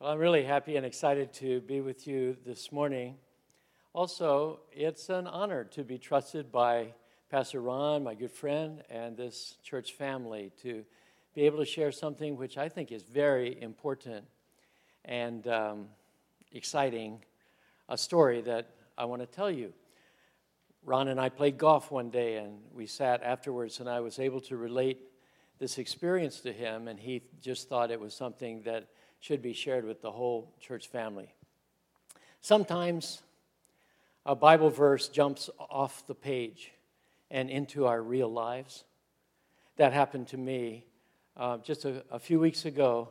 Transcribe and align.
Well, 0.00 0.12
I'm 0.12 0.18
really 0.18 0.44
happy 0.44 0.76
and 0.76 0.86
excited 0.86 1.30
to 1.34 1.60
be 1.60 1.82
with 1.82 2.06
you 2.06 2.34
this 2.46 2.72
morning. 2.72 3.16
Also, 3.92 4.60
it's 4.72 5.10
an 5.10 5.26
honor 5.26 5.64
to 5.72 5.84
be 5.84 5.98
trusted 5.98 6.50
by 6.50 6.94
Pastor 7.30 7.60
Ron, 7.60 8.02
my 8.02 8.14
good 8.14 8.30
friend, 8.30 8.82
and 8.88 9.14
this 9.14 9.58
church 9.62 9.92
family 9.92 10.52
to 10.62 10.86
be 11.34 11.42
able 11.42 11.58
to 11.58 11.66
share 11.66 11.92
something 11.92 12.38
which 12.38 12.56
I 12.56 12.66
think 12.70 12.92
is 12.92 13.02
very 13.02 13.60
important 13.60 14.24
and 15.04 15.46
um, 15.46 15.88
exciting 16.50 17.22
a 17.90 17.98
story 17.98 18.40
that 18.40 18.70
I 18.96 19.04
want 19.04 19.20
to 19.20 19.26
tell 19.26 19.50
you. 19.50 19.70
Ron 20.82 21.08
and 21.08 21.20
I 21.20 21.28
played 21.28 21.58
golf 21.58 21.90
one 21.90 22.08
day, 22.08 22.36
and 22.36 22.56
we 22.72 22.86
sat 22.86 23.22
afterwards, 23.22 23.80
and 23.80 23.88
I 23.90 24.00
was 24.00 24.18
able 24.18 24.40
to 24.40 24.56
relate 24.56 24.98
this 25.58 25.76
experience 25.76 26.40
to 26.40 26.54
him, 26.54 26.88
and 26.88 26.98
he 26.98 27.20
just 27.42 27.68
thought 27.68 27.90
it 27.90 28.00
was 28.00 28.14
something 28.14 28.62
that 28.62 28.86
should 29.20 29.42
be 29.42 29.52
shared 29.52 29.84
with 29.84 30.00
the 30.02 30.10
whole 30.10 30.52
church 30.60 30.88
family. 30.88 31.34
Sometimes 32.40 33.22
a 34.24 34.34
Bible 34.34 34.70
verse 34.70 35.08
jumps 35.08 35.50
off 35.58 36.06
the 36.06 36.14
page 36.14 36.72
and 37.30 37.50
into 37.50 37.86
our 37.86 38.02
real 38.02 38.32
lives. 38.32 38.84
That 39.76 39.92
happened 39.92 40.28
to 40.28 40.36
me 40.36 40.86
uh, 41.36 41.58
just 41.58 41.84
a, 41.84 42.02
a 42.10 42.18
few 42.18 42.40
weeks 42.40 42.64
ago, 42.64 43.10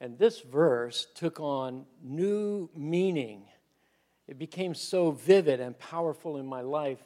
and 0.00 0.18
this 0.18 0.40
verse 0.40 1.06
took 1.14 1.40
on 1.40 1.84
new 2.02 2.68
meaning. 2.74 3.44
It 4.26 4.38
became 4.38 4.74
so 4.74 5.10
vivid 5.10 5.60
and 5.60 5.78
powerful 5.78 6.38
in 6.38 6.46
my 6.46 6.62
life. 6.62 7.02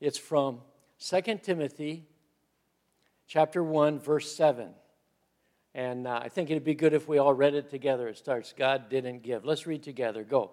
It's 0.00 0.18
from 0.18 0.60
2 0.98 1.20
Timothy 1.42 2.04
chapter 3.26 3.62
1 3.62 4.00
verse 4.00 4.34
7. 4.34 4.70
And 5.76 6.06
uh, 6.06 6.20
I 6.22 6.30
think 6.30 6.50
it'd 6.50 6.64
be 6.64 6.74
good 6.74 6.94
if 6.94 7.06
we 7.06 7.18
all 7.18 7.34
read 7.34 7.54
it 7.54 7.68
together. 7.68 8.08
It 8.08 8.16
starts, 8.16 8.54
God 8.56 8.88
didn't 8.88 9.22
give. 9.22 9.44
Let's 9.44 9.66
read 9.66 9.82
together. 9.82 10.24
Go. 10.24 10.52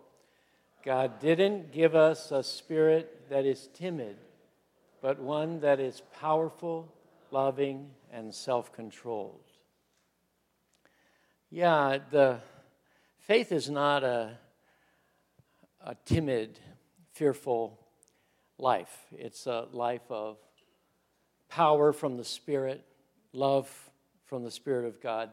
God 0.83 1.21
didn't 1.21 1.71
give 1.71 1.95
us 1.95 2.29
a 2.33 2.43
spirit 2.43 3.29
that 3.29 3.45
is 3.45 3.69
timid, 3.73 4.17
but 5.01 5.21
one 5.21 5.61
that 5.61 5.79
is 5.79 6.01
powerful, 6.19 6.93
loving, 7.31 7.91
and 8.11 8.35
self 8.35 8.73
controlled. 8.73 9.39
Yeah, 11.49 11.99
the 12.11 12.39
faith 13.19 13.53
is 13.53 13.69
not 13.69 14.03
a, 14.03 14.37
a 15.85 15.95
timid, 16.03 16.59
fearful 17.13 17.79
life. 18.57 19.05
It's 19.13 19.47
a 19.47 19.67
life 19.71 20.09
of 20.09 20.35
power 21.47 21.93
from 21.93 22.17
the 22.17 22.25
Spirit, 22.25 22.83
love 23.31 23.69
from 24.25 24.43
the 24.43 24.51
Spirit 24.51 24.85
of 24.85 25.01
God 25.01 25.29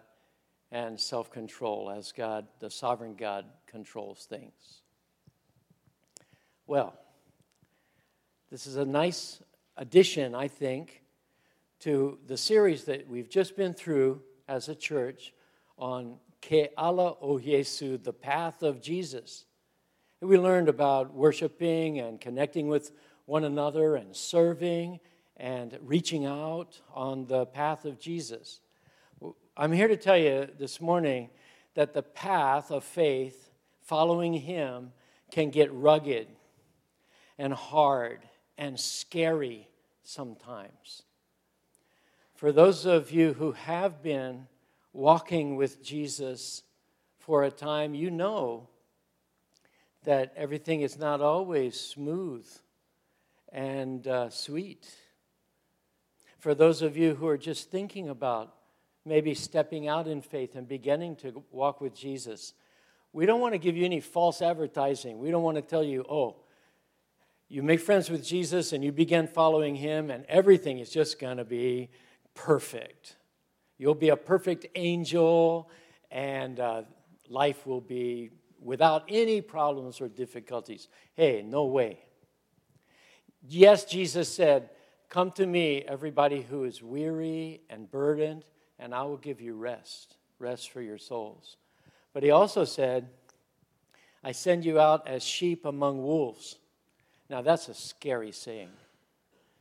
and 0.72 0.98
self 0.98 1.30
control 1.30 1.90
as 1.90 2.12
God, 2.12 2.46
the 2.60 2.70
sovereign 2.70 3.14
God, 3.14 3.44
controls 3.66 4.26
things. 4.28 4.82
Well, 6.66 6.94
this 8.50 8.66
is 8.66 8.76
a 8.76 8.84
nice 8.84 9.42
addition, 9.76 10.34
I 10.34 10.48
think, 10.48 11.02
to 11.80 12.18
the 12.26 12.36
series 12.36 12.84
that 12.84 13.08
we've 13.08 13.28
just 13.28 13.56
been 13.56 13.72
through 13.72 14.22
as 14.48 14.68
a 14.68 14.74
church 14.74 15.32
on 15.78 16.16
Ke 16.42 16.70
ala 16.78 17.16
o 17.20 17.38
Yesu, 17.38 18.02
the 18.02 18.12
path 18.12 18.62
of 18.62 18.80
Jesus. 18.80 19.44
We 20.20 20.36
learned 20.36 20.68
about 20.68 21.14
worshiping 21.14 21.98
and 22.00 22.20
connecting 22.20 22.68
with 22.68 22.92
one 23.24 23.44
another 23.44 23.96
and 23.96 24.14
serving 24.14 25.00
and 25.36 25.78
reaching 25.82 26.26
out 26.26 26.78
on 26.92 27.26
the 27.26 27.46
path 27.46 27.84
of 27.84 27.98
Jesus. 27.98 28.60
I'm 29.60 29.72
here 29.72 29.88
to 29.88 29.96
tell 29.98 30.16
you 30.16 30.48
this 30.58 30.80
morning 30.80 31.28
that 31.74 31.92
the 31.92 32.02
path 32.02 32.70
of 32.70 32.82
faith, 32.82 33.50
following 33.82 34.32
Him, 34.32 34.92
can 35.30 35.50
get 35.50 35.70
rugged 35.70 36.28
and 37.36 37.52
hard 37.52 38.20
and 38.56 38.80
scary 38.80 39.68
sometimes. 40.02 41.02
For 42.34 42.52
those 42.52 42.86
of 42.86 43.10
you 43.10 43.34
who 43.34 43.52
have 43.52 44.02
been 44.02 44.46
walking 44.94 45.56
with 45.56 45.84
Jesus 45.84 46.62
for 47.18 47.44
a 47.44 47.50
time, 47.50 47.92
you 47.92 48.10
know 48.10 48.66
that 50.04 50.32
everything 50.38 50.80
is 50.80 50.98
not 50.98 51.20
always 51.20 51.78
smooth 51.78 52.48
and 53.52 54.08
uh, 54.08 54.30
sweet. 54.30 54.88
For 56.38 56.54
those 56.54 56.80
of 56.80 56.96
you 56.96 57.16
who 57.16 57.28
are 57.28 57.36
just 57.36 57.70
thinking 57.70 58.08
about 58.08 58.54
maybe 59.04 59.34
stepping 59.34 59.88
out 59.88 60.06
in 60.06 60.20
faith 60.20 60.54
and 60.54 60.68
beginning 60.68 61.16
to 61.16 61.42
walk 61.50 61.80
with 61.80 61.94
Jesus. 61.94 62.54
We 63.12 63.26
don't 63.26 63.40
want 63.40 63.54
to 63.54 63.58
give 63.58 63.76
you 63.76 63.84
any 63.84 64.00
false 64.00 64.42
advertising. 64.42 65.18
We 65.18 65.30
don't 65.30 65.42
want 65.42 65.56
to 65.56 65.62
tell 65.62 65.82
you, 65.82 66.04
oh, 66.08 66.36
you 67.48 67.62
make 67.62 67.80
friends 67.80 68.08
with 68.08 68.24
Jesus 68.24 68.72
and 68.72 68.84
you 68.84 68.92
begin 68.92 69.26
following 69.26 69.74
him, 69.74 70.10
and 70.10 70.24
everything 70.26 70.78
is 70.78 70.90
just 70.90 71.18
going 71.18 71.38
to 71.38 71.44
be 71.44 71.90
perfect. 72.34 73.16
You'll 73.76 73.94
be 73.94 74.10
a 74.10 74.16
perfect 74.16 74.66
angel, 74.76 75.70
and 76.10 76.60
uh, 76.60 76.82
life 77.28 77.66
will 77.66 77.80
be 77.80 78.30
without 78.60 79.04
any 79.08 79.40
problems 79.40 80.00
or 80.00 80.08
difficulties. 80.08 80.86
Hey, 81.14 81.42
no 81.42 81.64
way. 81.64 81.98
Yes, 83.48 83.84
Jesus 83.84 84.32
said, 84.32 84.70
Come 85.08 85.32
to 85.32 85.46
me, 85.46 85.82
everybody 85.88 86.42
who 86.42 86.62
is 86.62 86.82
weary 86.82 87.62
and 87.68 87.90
burdened, 87.90 88.44
and 88.80 88.94
I 88.94 89.02
will 89.02 89.18
give 89.18 89.40
you 89.40 89.54
rest, 89.54 90.16
rest 90.38 90.70
for 90.70 90.80
your 90.80 90.98
souls. 90.98 91.56
But 92.12 92.22
he 92.22 92.30
also 92.30 92.64
said, 92.64 93.08
I 94.24 94.32
send 94.32 94.64
you 94.64 94.80
out 94.80 95.06
as 95.06 95.22
sheep 95.22 95.64
among 95.64 96.02
wolves. 96.02 96.56
Now, 97.28 97.42
that's 97.42 97.68
a 97.68 97.74
scary 97.74 98.32
saying. 98.32 98.70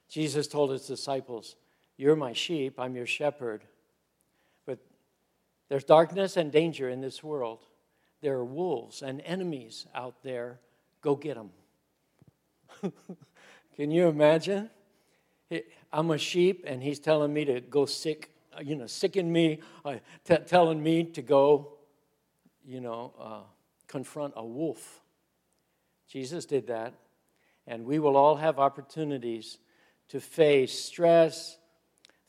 Jesus 0.09 0.47
told 0.47 0.72
his 0.72 0.88
disciples, 0.88 1.56
You're 1.97 2.16
my 2.16 2.34
sheep, 2.34 2.79
I'm 2.79 2.96
your 2.96 3.06
shepherd. 3.06 3.63
But 4.66 4.79
there's 5.68 5.84
darkness 5.84 6.35
and 6.35 6.52
danger 6.52 6.90
in 6.90 7.02
this 7.02 7.24
world. 7.24 7.59
There 8.22 8.35
are 8.35 8.46
wolves 8.46 9.02
and 9.02 9.22
enemies 9.22 9.85
out 9.94 10.24
there. 10.24 10.59
Go 11.02 11.16
get 11.16 11.35
them. 11.35 11.52
Can 13.75 13.91
you 13.91 14.08
imagine? 14.08 14.69
I'm 15.91 16.12
a 16.12 16.18
sheep, 16.18 16.66
and 16.68 16.84
he's 16.84 17.00
telling 17.00 17.34
me 17.34 17.46
to 17.46 17.62
go 17.62 17.85
sick 17.85 18.31
you 18.64 18.75
know, 18.75 18.88
sicking 18.88 19.31
me, 19.31 19.59
uh, 19.86 19.96
t- 20.25 20.38
telling 20.46 20.81
me 20.81 21.03
to 21.03 21.22
go, 21.22 21.74
you 22.66 22.81
know, 22.81 23.14
uh, 23.20 23.42
confront 23.88 24.34
a 24.36 24.46
wolf. 24.46 25.02
Jesus 26.08 26.46
did 26.46 26.68
that. 26.68 26.94
And 27.68 27.86
we 27.86 28.00
will 28.00 28.18
all 28.18 28.36
have 28.36 28.59
opportunities 28.59 29.58
to 30.09 30.20
face 30.20 30.78
stress, 30.78 31.58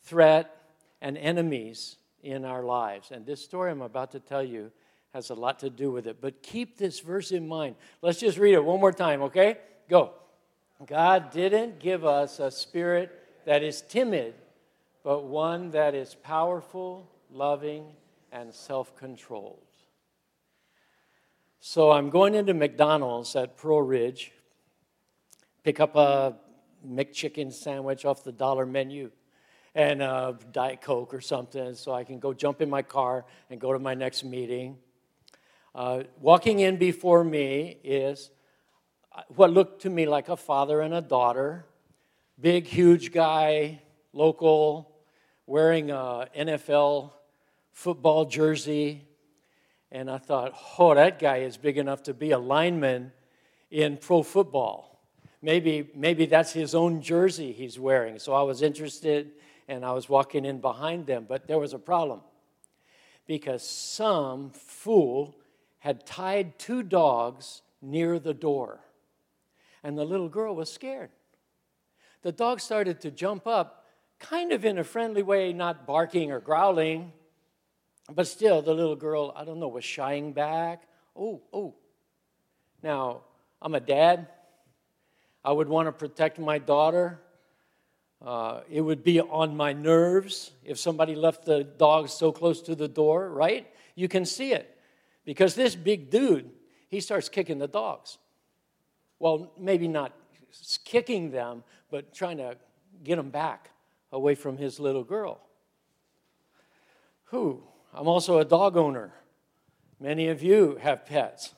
threat, 0.02 0.54
and 1.00 1.16
enemies 1.16 1.96
in 2.22 2.44
our 2.44 2.62
lives. 2.62 3.10
And 3.10 3.24
this 3.24 3.42
story 3.42 3.70
I'm 3.70 3.80
about 3.80 4.10
to 4.12 4.20
tell 4.20 4.44
you 4.44 4.70
has 5.14 5.30
a 5.30 5.34
lot 5.34 5.58
to 5.60 5.70
do 5.70 5.90
with 5.90 6.06
it. 6.06 6.20
But 6.20 6.42
keep 6.42 6.76
this 6.76 7.00
verse 7.00 7.32
in 7.32 7.48
mind. 7.48 7.76
Let's 8.02 8.20
just 8.20 8.38
read 8.38 8.54
it 8.54 8.64
one 8.64 8.80
more 8.80 8.92
time, 8.92 9.22
okay? 9.22 9.58
Go. 9.88 10.12
God 10.86 11.30
didn't 11.30 11.80
give 11.80 12.04
us 12.04 12.38
a 12.38 12.50
spirit 12.50 13.10
that 13.44 13.62
is 13.62 13.82
timid 13.82 14.34
but 15.02 15.24
one 15.24 15.70
that 15.70 15.94
is 15.94 16.14
powerful, 16.14 17.10
loving, 17.30 17.86
and 18.32 18.52
self 18.52 18.96
controlled. 18.96 19.58
So 21.60 21.90
I'm 21.90 22.10
going 22.10 22.34
into 22.34 22.54
McDonald's 22.54 23.36
at 23.36 23.56
Pearl 23.56 23.82
Ridge, 23.82 24.32
pick 25.62 25.80
up 25.80 25.94
a 25.96 26.36
McChicken 26.86 27.52
sandwich 27.52 28.04
off 28.04 28.24
the 28.24 28.32
dollar 28.32 28.64
menu 28.64 29.10
and 29.74 30.02
a 30.02 30.38
Diet 30.52 30.80
Coke 30.80 31.12
or 31.14 31.20
something 31.20 31.74
so 31.74 31.92
I 31.92 32.04
can 32.04 32.18
go 32.18 32.32
jump 32.32 32.60
in 32.60 32.70
my 32.70 32.82
car 32.82 33.24
and 33.50 33.60
go 33.60 33.72
to 33.72 33.78
my 33.78 33.94
next 33.94 34.24
meeting. 34.24 34.78
Uh, 35.74 36.04
walking 36.20 36.60
in 36.60 36.76
before 36.76 37.22
me 37.22 37.78
is 37.84 38.30
what 39.28 39.50
looked 39.52 39.82
to 39.82 39.90
me 39.90 40.06
like 40.06 40.28
a 40.28 40.36
father 40.36 40.80
and 40.80 40.94
a 40.94 41.00
daughter, 41.00 41.66
big, 42.40 42.66
huge 42.66 43.12
guy, 43.12 43.80
local, 44.12 44.89
wearing 45.50 45.90
a 45.90 46.28
NFL 46.38 47.10
football 47.72 48.24
jersey. 48.24 49.02
And 49.90 50.08
I 50.08 50.18
thought, 50.18 50.54
oh, 50.78 50.94
that 50.94 51.18
guy 51.18 51.38
is 51.38 51.56
big 51.56 51.76
enough 51.76 52.04
to 52.04 52.14
be 52.14 52.30
a 52.30 52.38
lineman 52.38 53.10
in 53.68 53.96
pro 53.96 54.22
football. 54.22 55.02
Maybe, 55.42 55.90
maybe 55.92 56.26
that's 56.26 56.52
his 56.52 56.72
own 56.72 57.02
jersey 57.02 57.50
he's 57.50 57.80
wearing. 57.80 58.20
So 58.20 58.32
I 58.32 58.42
was 58.42 58.62
interested 58.62 59.32
and 59.66 59.84
I 59.84 59.90
was 59.90 60.08
walking 60.08 60.44
in 60.44 60.60
behind 60.60 61.06
them. 61.06 61.26
But 61.28 61.48
there 61.48 61.58
was 61.58 61.74
a 61.74 61.80
problem 61.80 62.20
because 63.26 63.68
some 63.68 64.50
fool 64.50 65.34
had 65.80 66.06
tied 66.06 66.60
two 66.60 66.84
dogs 66.84 67.62
near 67.82 68.20
the 68.20 68.34
door. 68.34 68.78
And 69.82 69.98
the 69.98 70.04
little 70.04 70.28
girl 70.28 70.54
was 70.54 70.72
scared. 70.72 71.10
The 72.22 72.30
dog 72.30 72.60
started 72.60 73.00
to 73.00 73.10
jump 73.10 73.48
up 73.48 73.79
kind 74.20 74.52
of 74.52 74.64
in 74.64 74.78
a 74.78 74.84
friendly 74.84 75.22
way, 75.22 75.52
not 75.52 75.86
barking 75.86 76.30
or 76.30 76.38
growling. 76.38 77.12
But 78.14 78.26
still, 78.26 78.62
the 78.62 78.74
little 78.74 78.96
girl, 78.96 79.32
I 79.34 79.44
don't 79.44 79.58
know, 79.58 79.68
was 79.68 79.84
shying 79.84 80.32
back. 80.32 80.82
Oh, 81.16 81.40
oh. 81.52 81.74
Now, 82.82 83.22
I'm 83.60 83.74
a 83.74 83.80
dad. 83.80 84.28
I 85.44 85.52
would 85.52 85.68
want 85.68 85.88
to 85.88 85.92
protect 85.92 86.38
my 86.38 86.58
daughter. 86.58 87.20
Uh, 88.20 88.60
it 88.70 88.82
would 88.82 89.02
be 89.02 89.20
on 89.20 89.56
my 89.56 89.72
nerves 89.72 90.50
if 90.64 90.78
somebody 90.78 91.14
left 91.14 91.44
the 91.44 91.64
dog 91.64 92.08
so 92.08 92.30
close 92.30 92.60
to 92.62 92.74
the 92.74 92.88
door, 92.88 93.30
right? 93.30 93.66
You 93.94 94.08
can 94.08 94.26
see 94.26 94.52
it. 94.52 94.76
Because 95.24 95.54
this 95.54 95.74
big 95.74 96.10
dude, 96.10 96.50
he 96.88 97.00
starts 97.00 97.28
kicking 97.28 97.58
the 97.58 97.68
dogs. 97.68 98.18
Well, 99.18 99.52
maybe 99.58 99.88
not 99.88 100.12
kicking 100.84 101.30
them, 101.30 101.62
but 101.90 102.12
trying 102.12 102.38
to 102.38 102.56
get 103.02 103.16
them 103.16 103.30
back 103.30 103.70
away 104.12 104.34
from 104.34 104.56
his 104.56 104.80
little 104.80 105.04
girl. 105.04 105.40
Who? 107.26 107.62
I'm 107.94 108.08
also 108.08 108.38
a 108.38 108.44
dog 108.44 108.76
owner. 108.76 109.12
Many 109.98 110.28
of 110.28 110.42
you 110.42 110.78
have 110.80 111.06
pets. 111.06 111.54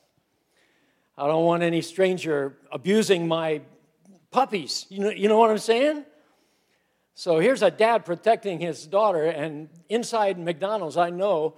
I 1.17 1.27
don't 1.27 1.45
want 1.45 1.63
any 1.63 1.83
stranger 1.83 2.57
abusing 2.71 3.29
my 3.29 3.61
puppies. 4.31 4.87
You 4.89 5.01
know, 5.01 5.11
you 5.11 5.29
know 5.29 5.39
what 5.39 5.51
I'm 5.51 5.59
saying? 5.59 6.05
So 7.15 7.39
here's 7.39 7.63
a 7.63 7.71
dad 7.71 8.05
protecting 8.05 8.59
his 8.59 8.87
daughter, 8.87 9.25
and 9.25 9.69
inside 9.89 10.39
McDonald's, 10.39 10.97
I 10.97 11.11
know 11.11 11.57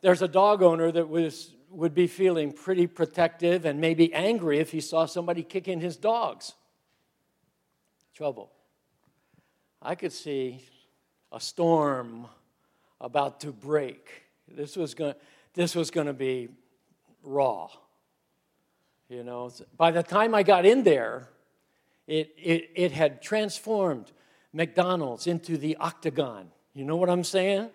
there's 0.00 0.22
a 0.22 0.28
dog 0.28 0.62
owner 0.62 0.90
that 0.90 1.08
was, 1.08 1.54
would 1.70 1.94
be 1.94 2.08
feeling 2.08 2.52
pretty 2.52 2.86
protective 2.86 3.64
and 3.64 3.80
maybe 3.80 4.12
angry 4.12 4.58
if 4.58 4.72
he 4.72 4.80
saw 4.80 5.06
somebody 5.06 5.42
kicking 5.42 5.80
his 5.80 5.96
dogs. 5.96 6.54
Trouble. 8.14 8.50
I 9.86 9.94
could 9.94 10.12
see 10.12 10.64
a 11.30 11.38
storm 11.38 12.26
about 13.00 13.38
to 13.42 13.52
break. 13.52 14.24
This 14.48 14.76
was 14.76 14.94
going 14.94 15.14
this 15.54 15.76
was 15.76 15.92
going 15.92 16.08
to 16.08 16.12
be 16.12 16.48
raw. 17.22 17.70
You 19.08 19.22
know, 19.22 19.52
by 19.76 19.92
the 19.92 20.02
time 20.02 20.34
I 20.34 20.42
got 20.42 20.66
in 20.66 20.82
there, 20.82 21.28
it, 22.08 22.34
it, 22.36 22.70
it 22.74 22.92
had 22.92 23.22
transformed 23.22 24.10
McDonald's 24.52 25.28
into 25.28 25.56
the 25.56 25.76
octagon. 25.76 26.50
You 26.74 26.84
know 26.84 26.96
what 26.96 27.08
I'm 27.08 27.22
saying? 27.22 27.70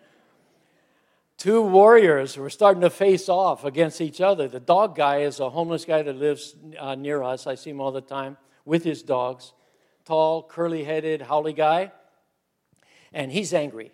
Two 1.37 1.61
warriors 1.61 2.35
were 2.35 2.49
starting 2.49 2.81
to 2.81 2.89
face 2.89 3.29
off 3.29 3.63
against 3.63 4.01
each 4.01 4.19
other. 4.19 4.49
The 4.49 4.59
dog 4.59 4.97
guy 4.97 5.21
is 5.21 5.39
a 5.39 5.49
homeless 5.49 5.85
guy 5.85 6.01
that 6.01 6.17
lives 6.17 6.55
uh, 6.77 6.95
near 6.95 7.23
us. 7.23 7.47
I 7.47 7.55
see 7.55 7.69
him 7.69 7.79
all 7.79 7.93
the 7.93 8.01
time 8.01 8.35
with 8.65 8.83
his 8.83 9.01
dogs. 9.01 9.53
Tall, 10.03 10.43
curly 10.43 10.83
headed, 10.83 11.21
haole 11.21 11.53
guy. 11.53 11.93
And 13.13 13.31
he's 13.31 13.53
angry. 13.53 13.91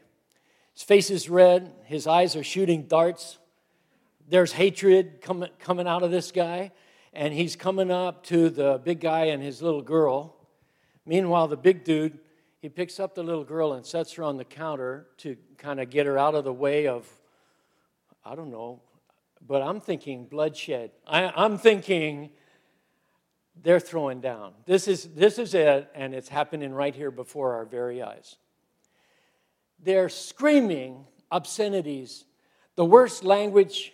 His 0.74 0.84
face 0.84 1.10
is 1.10 1.30
red, 1.30 1.74
his 1.86 2.06
eyes 2.06 2.36
are 2.36 2.44
shooting 2.44 2.84
darts. 2.84 3.40
There's 4.30 4.52
hatred 4.52 5.22
coming, 5.22 5.50
coming 5.60 5.88
out 5.88 6.04
of 6.04 6.12
this 6.12 6.32
guy, 6.32 6.72
and 7.14 7.34
he's 7.34 7.56
coming 7.56 7.90
up 7.90 8.24
to 8.26 8.50
the 8.50 8.80
big 8.84 9.00
guy 9.00 9.26
and 9.26 9.42
his 9.42 9.62
little 9.62 9.82
girl. 9.82 10.36
Meanwhile, 11.06 11.48
the 11.48 11.58
big 11.58 11.84
dude, 11.84 12.20
he 12.60 12.70
picks 12.70 13.00
up 13.00 13.16
the 13.16 13.24
little 13.24 13.44
girl 13.44 13.74
and 13.74 13.86
sets 13.86 14.14
her 14.14 14.24
on 14.24 14.38
the 14.38 14.46
counter 14.46 15.08
to 15.18 15.38
kind 15.58 15.80
of 15.80 15.90
get 15.90 16.06
her 16.06 16.18
out 16.18 16.36
of 16.36 16.44
the 16.44 16.54
way 16.54 16.88
of, 16.88 17.08
I 18.26 18.36
don't 18.36 18.52
know, 18.52 18.82
but 19.48 19.62
I'm 19.62 19.80
thinking 19.80 20.26
bloodshed. 20.26 20.92
I, 21.08 21.46
am 21.46 21.58
thinking 21.58 22.32
they're 23.64 23.80
throwing 23.80 24.22
down. 24.22 24.54
This 24.66 24.88
is, 24.88 25.06
this 25.16 25.40
is 25.40 25.54
it, 25.54 25.90
and 25.96 26.14
it's 26.14 26.30
happening 26.30 26.74
right 26.74 26.94
here 26.94 27.10
before 27.10 27.54
our 27.56 27.66
very 27.66 28.02
eyes. 28.02 28.36
They're 29.84 30.10
screaming 30.10 31.06
obscenities, 31.32 32.26
the 32.76 32.86
worst 32.86 33.24
language 33.24 33.94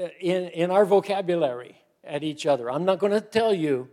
uh, 0.00 0.08
in, 0.20 0.48
in 0.48 0.70
our 0.70 0.84
vocabulary 0.84 1.76
at 2.04 2.22
each 2.22 2.46
other. 2.46 2.70
I'm 2.70 2.84
not 2.84 2.98
going 2.98 3.12
to 3.12 3.20
tell 3.20 3.52
you 3.52 3.88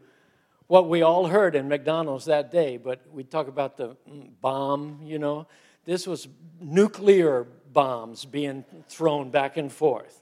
what 0.67 0.89
we 0.89 1.01
all 1.01 1.27
heard 1.27 1.55
in 1.55 1.67
McDonald's 1.67 2.25
that 2.25 2.51
day, 2.51 2.77
but 2.77 3.01
we 3.11 3.23
talk 3.23 3.47
about 3.47 3.77
the 3.77 3.95
mm, 4.09 4.29
bomb, 4.41 4.99
you 5.03 5.19
know. 5.19 5.47
This 5.83 6.07
was 6.07 6.27
nuclear 6.59 7.45
bombs 7.71 8.25
being 8.25 8.65
thrown 8.87 9.29
back 9.29 9.57
and 9.57 9.71
forth. 9.71 10.21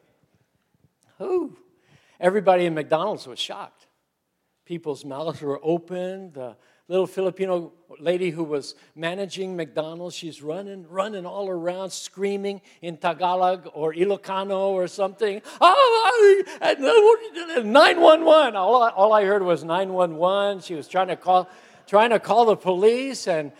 Ooh. 1.21 1.55
Everybody 2.19 2.65
in 2.65 2.73
McDonald's 2.73 3.27
was 3.27 3.39
shocked. 3.39 3.87
People's 4.65 5.05
mouths 5.05 5.41
were 5.41 5.59
open. 5.63 6.31
The 6.33 6.55
little 6.87 7.07
Filipino 7.07 7.71
lady 7.99 8.29
who 8.29 8.43
was 8.43 8.75
managing 8.95 9.55
McDonald's. 9.55 10.15
She's 10.15 10.41
running, 10.41 10.85
running 10.89 11.25
all 11.25 11.49
around, 11.49 11.91
screaming 11.91 12.61
in 12.81 12.97
Tagalog 12.97 13.69
or 13.73 13.93
Ilocano 13.93 14.69
or 14.69 14.87
something. 14.87 15.41
Oh, 15.61 16.43
911. 17.63 18.55
All, 18.55 18.89
all 18.89 19.13
I 19.13 19.23
heard 19.23 19.43
was 19.43 19.63
911. 19.63 20.61
She 20.61 20.75
was 20.75 20.87
trying 20.87 21.07
to 21.07 21.15
call, 21.15 21.49
trying 21.87 22.09
to 22.09 22.19
call 22.19 22.45
the 22.45 22.57
police, 22.57 23.27
and, 23.27 23.53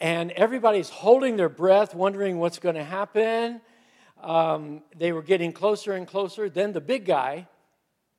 and 0.00 0.30
everybody's 0.32 0.88
holding 0.88 1.36
their 1.36 1.50
breath, 1.50 1.94
wondering 1.94 2.38
what's 2.38 2.58
going 2.58 2.76
to 2.76 2.84
happen. 2.84 3.60
Um, 4.22 4.82
they 4.96 5.12
were 5.12 5.22
getting 5.22 5.52
closer 5.52 5.92
and 5.92 6.06
closer. 6.06 6.48
Then 6.48 6.72
the 6.72 6.80
big 6.80 7.04
guy, 7.04 7.48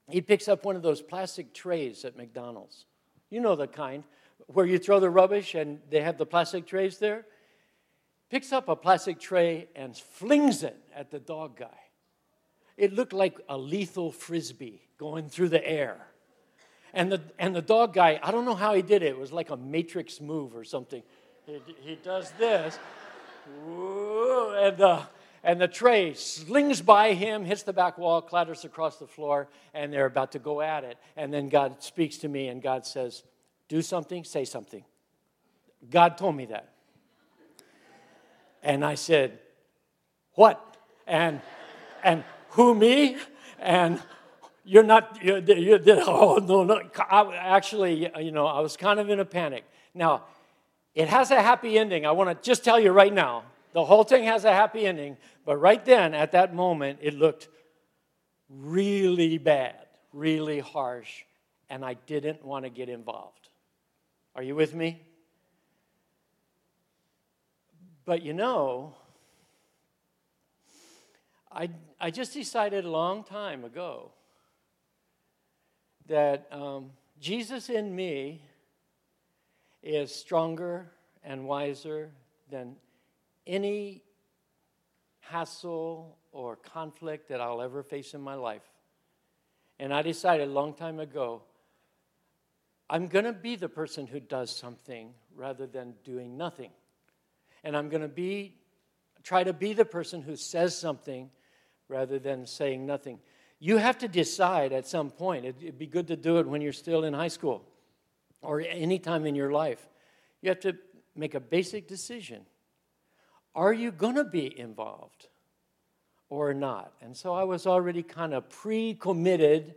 he 0.09 0.21
picks 0.21 0.47
up 0.47 0.63
one 0.63 0.75
of 0.75 0.83
those 0.83 1.01
plastic 1.01 1.53
trays 1.53 2.05
at 2.05 2.15
McDonald's. 2.15 2.85
You 3.29 3.39
know 3.39 3.55
the 3.55 3.67
kind 3.67 4.03
where 4.47 4.65
you 4.65 4.77
throw 4.77 4.99
the 4.99 5.09
rubbish 5.09 5.55
and 5.55 5.79
they 5.89 6.01
have 6.01 6.17
the 6.17 6.25
plastic 6.25 6.65
trays 6.65 6.97
there, 6.97 7.25
picks 8.29 8.51
up 8.51 8.67
a 8.67 8.75
plastic 8.75 9.19
tray 9.19 9.67
and 9.75 9.95
flings 9.95 10.63
it 10.63 10.77
at 10.95 11.11
the 11.11 11.19
dog 11.19 11.57
guy. 11.57 11.79
It 12.77 12.93
looked 12.93 13.13
like 13.13 13.39
a 13.47 13.57
lethal 13.57 14.11
frisbee 14.11 14.81
going 14.97 15.29
through 15.29 15.49
the 15.49 15.65
air. 15.65 16.07
And 16.93 17.11
the, 17.11 17.21
and 17.39 17.55
the 17.55 17.61
dog 17.61 17.93
guy, 17.93 18.19
I 18.21 18.31
don't 18.31 18.45
know 18.45 18.55
how 18.55 18.73
he 18.73 18.81
did 18.81 19.03
it, 19.03 19.07
it 19.07 19.17
was 19.17 19.31
like 19.31 19.49
a 19.49 19.57
matrix 19.57 20.21
move 20.21 20.55
or 20.55 20.63
something. 20.63 21.03
He, 21.45 21.59
he 21.81 21.95
does 21.95 22.31
this, 22.39 22.79
and 23.45 24.77
the, 24.77 25.01
and 25.43 25.59
the 25.59 25.67
tray 25.67 26.13
slings 26.13 26.81
by 26.81 27.13
him, 27.13 27.45
hits 27.45 27.63
the 27.63 27.73
back 27.73 27.97
wall, 27.97 28.21
clatters 28.21 28.63
across 28.63 28.97
the 28.97 29.07
floor, 29.07 29.49
and 29.73 29.91
they're 29.91 30.05
about 30.05 30.31
to 30.33 30.39
go 30.39 30.61
at 30.61 30.83
it. 30.83 30.97
And 31.17 31.33
then 31.33 31.49
God 31.49 31.83
speaks 31.83 32.17
to 32.19 32.27
me, 32.27 32.47
and 32.47 32.61
God 32.61 32.85
says, 32.85 33.23
do 33.73 33.81
something, 33.81 34.23
say 34.23 34.45
something. 34.45 34.83
God 35.89 36.15
told 36.15 36.35
me 36.35 36.45
that. 36.45 36.69
And 38.61 38.85
I 38.85 38.93
said, 38.93 39.39
What? 40.35 40.77
And, 41.07 41.41
and 42.03 42.23
who, 42.49 42.75
me? 42.75 43.17
And 43.57 43.99
you're 44.63 44.83
not, 44.83 45.17
you're, 45.23 45.39
you're, 45.39 45.79
oh, 46.05 46.35
no, 46.37 46.63
no. 46.63 46.81
I, 47.09 47.35
actually, 47.35 48.11
you 48.19 48.31
know, 48.31 48.45
I 48.45 48.59
was 48.59 48.77
kind 48.77 48.99
of 48.99 49.09
in 49.09 49.19
a 49.19 49.25
panic. 49.25 49.63
Now, 49.95 50.25
it 50.93 51.07
has 51.07 51.31
a 51.31 51.41
happy 51.41 51.79
ending. 51.79 52.05
I 52.05 52.11
want 52.11 52.29
to 52.29 52.47
just 52.47 52.63
tell 52.63 52.79
you 52.79 52.91
right 52.91 53.11
now 53.13 53.43
the 53.73 53.83
whole 53.83 54.03
thing 54.03 54.25
has 54.25 54.45
a 54.45 54.53
happy 54.53 54.85
ending. 54.85 55.17
But 55.45 55.57
right 55.57 55.83
then, 55.83 56.13
at 56.13 56.33
that 56.33 56.53
moment, 56.53 56.99
it 57.01 57.15
looked 57.15 57.47
really 58.49 59.39
bad, 59.39 59.87
really 60.13 60.59
harsh, 60.59 61.23
and 61.71 61.83
I 61.83 61.95
didn't 61.95 62.45
want 62.45 62.65
to 62.65 62.69
get 62.69 62.87
involved. 62.87 63.42
Are 64.35 64.41
you 64.41 64.55
with 64.55 64.73
me? 64.73 64.99
But 68.05 68.23
you 68.23 68.33
know, 68.33 68.95
I, 71.51 71.69
I 71.99 72.09
just 72.09 72.33
decided 72.33 72.83
a 72.83 72.89
long 72.89 73.23
time 73.23 73.63
ago 73.63 74.11
that 76.07 76.47
um, 76.51 76.91
Jesus 77.19 77.69
in 77.69 77.95
me 77.95 78.41
is 79.83 80.13
stronger 80.13 80.91
and 81.23 81.45
wiser 81.45 82.09
than 82.49 82.75
any 83.45 84.01
hassle 85.19 86.17
or 86.31 86.55
conflict 86.55 87.29
that 87.29 87.39
I'll 87.39 87.61
ever 87.61 87.83
face 87.83 88.15
in 88.15 88.21
my 88.21 88.35
life. 88.35 88.63
And 89.79 89.93
I 89.93 90.01
decided 90.01 90.47
a 90.47 90.51
long 90.51 90.73
time 90.73 90.99
ago 90.99 91.43
I'm 92.93 93.07
going 93.07 93.25
to 93.25 93.33
be 93.33 93.55
the 93.55 93.69
person 93.69 94.05
who 94.05 94.19
does 94.19 94.55
something 94.55 95.15
rather 95.35 95.65
than 95.65 95.95
doing 96.03 96.37
nothing. 96.37 96.69
And 97.63 97.75
I'm 97.75 97.89
going 97.89 98.03
to 98.03 98.07
be 98.07 98.53
try 99.23 99.43
to 99.43 99.51
be 99.51 99.73
the 99.73 99.85
person 99.85 100.21
who 100.21 100.35
says 100.35 100.77
something 100.77 101.31
rather 101.87 102.19
than 102.19 102.45
saying 102.45 102.85
nothing. 102.85 103.17
You 103.57 103.77
have 103.77 103.97
to 103.99 104.07
decide 104.07 104.73
at 104.73 104.85
some 104.85 105.09
point. 105.09 105.45
It'd 105.45 105.79
be 105.79 105.87
good 105.87 106.07
to 106.09 106.15
do 106.15 106.37
it 106.37 106.45
when 106.45 106.61
you're 106.61 106.71
still 106.71 107.03
in 107.03 107.13
high 107.15 107.29
school 107.29 107.63
or 108.43 108.61
any 108.61 108.99
time 108.99 109.25
in 109.25 109.33
your 109.33 109.51
life. 109.51 109.89
You 110.43 110.49
have 110.49 110.59
to 110.59 110.77
make 111.15 111.33
a 111.33 111.39
basic 111.39 111.87
decision. 111.87 112.45
Are 113.55 113.73
you 113.73 113.91
going 113.91 114.15
to 114.15 114.23
be 114.23 114.59
involved 114.59 115.29
or 116.29 116.53
not? 116.53 116.93
And 117.01 117.17
so 117.17 117.33
I 117.33 117.43
was 117.43 117.65
already 117.65 118.03
kind 118.03 118.35
of 118.35 118.49
pre 118.49 118.93
committed 118.93 119.73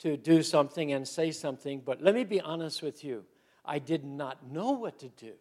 to 0.00 0.16
do 0.16 0.42
something 0.42 0.92
and 0.92 1.06
say 1.06 1.30
something, 1.30 1.82
but 1.84 2.02
let 2.02 2.14
me 2.14 2.24
be 2.24 2.40
honest 2.40 2.82
with 2.82 3.04
you. 3.04 3.24
I 3.64 3.78
did 3.78 4.04
not 4.04 4.50
know 4.50 4.72
what 4.72 4.98
to 5.00 5.08
do. 5.08 5.32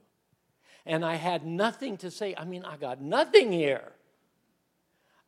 And 0.86 1.04
I 1.06 1.16
had 1.16 1.46
nothing 1.46 1.98
to 1.98 2.12
say. 2.12 2.36
I 2.38 2.46
mean, 2.46 2.66
I 2.66 2.78
got 2.78 3.02
nothing 3.02 3.52
here. 3.52 3.94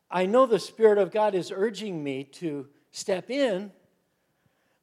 I 0.10 0.26
know 0.26 0.46
the 0.46 0.60
Spirit 0.60 0.98
of 0.98 1.12
God 1.12 1.36
is 1.36 1.52
urging 1.56 2.04
me 2.04 2.26
to 2.26 2.68
step 2.92 3.30
in, 3.30 3.72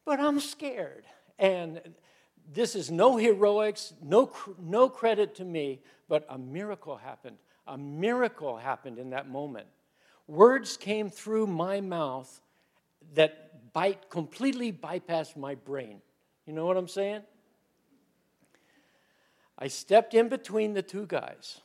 but 0.07 0.19
I'm 0.19 0.41
scared. 0.41 1.05
And 1.39 1.81
this 2.51 2.75
is 2.75 2.91
no 2.91 3.17
heroics, 3.17 3.93
no, 4.03 4.33
no 4.59 4.89
credit 4.89 5.35
to 5.37 5.45
me, 5.45 5.83
but 6.09 6.27
a 6.31 6.39
miracle 6.39 6.97
happened. 6.97 7.37
A 7.67 7.77
miracle 7.77 8.57
happened 8.57 8.99
in 8.99 9.11
that 9.11 9.29
moment. 9.29 9.67
Words 10.27 10.79
came 10.79 11.11
through 11.11 11.47
my 11.49 11.83
mouth 11.83 12.41
that 13.15 13.73
bite, 13.73 14.11
completely 14.11 14.73
bypassed 14.73 15.37
my 15.37 15.55
brain. 15.55 16.01
You 16.47 16.53
know 16.53 16.67
what 16.67 16.77
I'm 16.77 16.89
saying? 16.89 17.23
I 19.59 19.69
stepped 19.69 20.15
in 20.15 20.29
between 20.29 20.75
the 20.75 20.83
two 20.83 21.07
guys, 21.07 21.61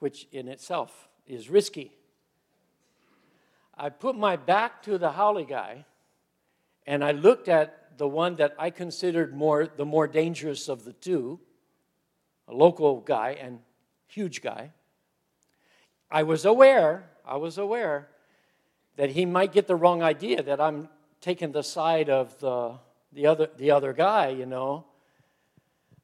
which 0.00 0.26
in 0.32 0.48
itself 0.48 1.08
is 1.26 1.48
risky. 1.48 1.92
I 3.76 3.88
put 3.88 4.16
my 4.16 4.36
back 4.36 4.82
to 4.82 4.98
the 4.98 5.12
haole 5.12 5.44
guy, 5.44 5.84
and 6.86 7.04
I 7.04 7.12
looked 7.12 7.48
at 7.48 7.96
the 7.96 8.08
one 8.08 8.36
that 8.36 8.54
I 8.58 8.70
considered 8.70 9.34
more 9.34 9.66
the 9.66 9.84
more 9.84 10.06
dangerous 10.06 10.68
of 10.68 10.84
the 10.84 10.92
two, 10.92 11.40
a 12.48 12.54
local 12.54 13.00
guy 13.00 13.36
and 13.40 13.60
huge 14.06 14.42
guy. 14.42 14.72
I 16.10 16.24
was 16.24 16.44
aware, 16.44 17.08
I 17.24 17.36
was 17.36 17.56
aware 17.56 18.08
that 18.96 19.10
he 19.10 19.24
might 19.24 19.52
get 19.52 19.66
the 19.66 19.76
wrong 19.76 20.02
idea 20.02 20.42
that 20.42 20.60
I'm 20.60 20.88
taking 21.20 21.52
the 21.52 21.62
side 21.62 22.10
of 22.10 22.38
the, 22.40 22.78
the, 23.12 23.26
other, 23.26 23.48
the 23.56 23.70
other 23.70 23.92
guy, 23.92 24.28
you 24.28 24.46
know. 24.46 24.84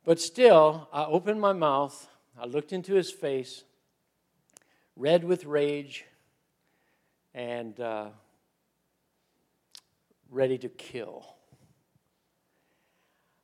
But 0.05 0.21
still, 0.21 0.89
I 0.93 1.05
opened 1.05 1.41
my 1.41 1.53
mouth, 1.53 2.09
I 2.41 2.47
looked 2.47 2.73
into 2.73 2.95
his 2.95 3.11
face, 3.11 3.65
red 4.97 5.25
with 5.25 5.45
rage, 5.45 6.05
and 7.35 7.79
uh, 7.79 8.09
ready 10.31 10.57
to 10.59 10.69
kill. 10.69 11.27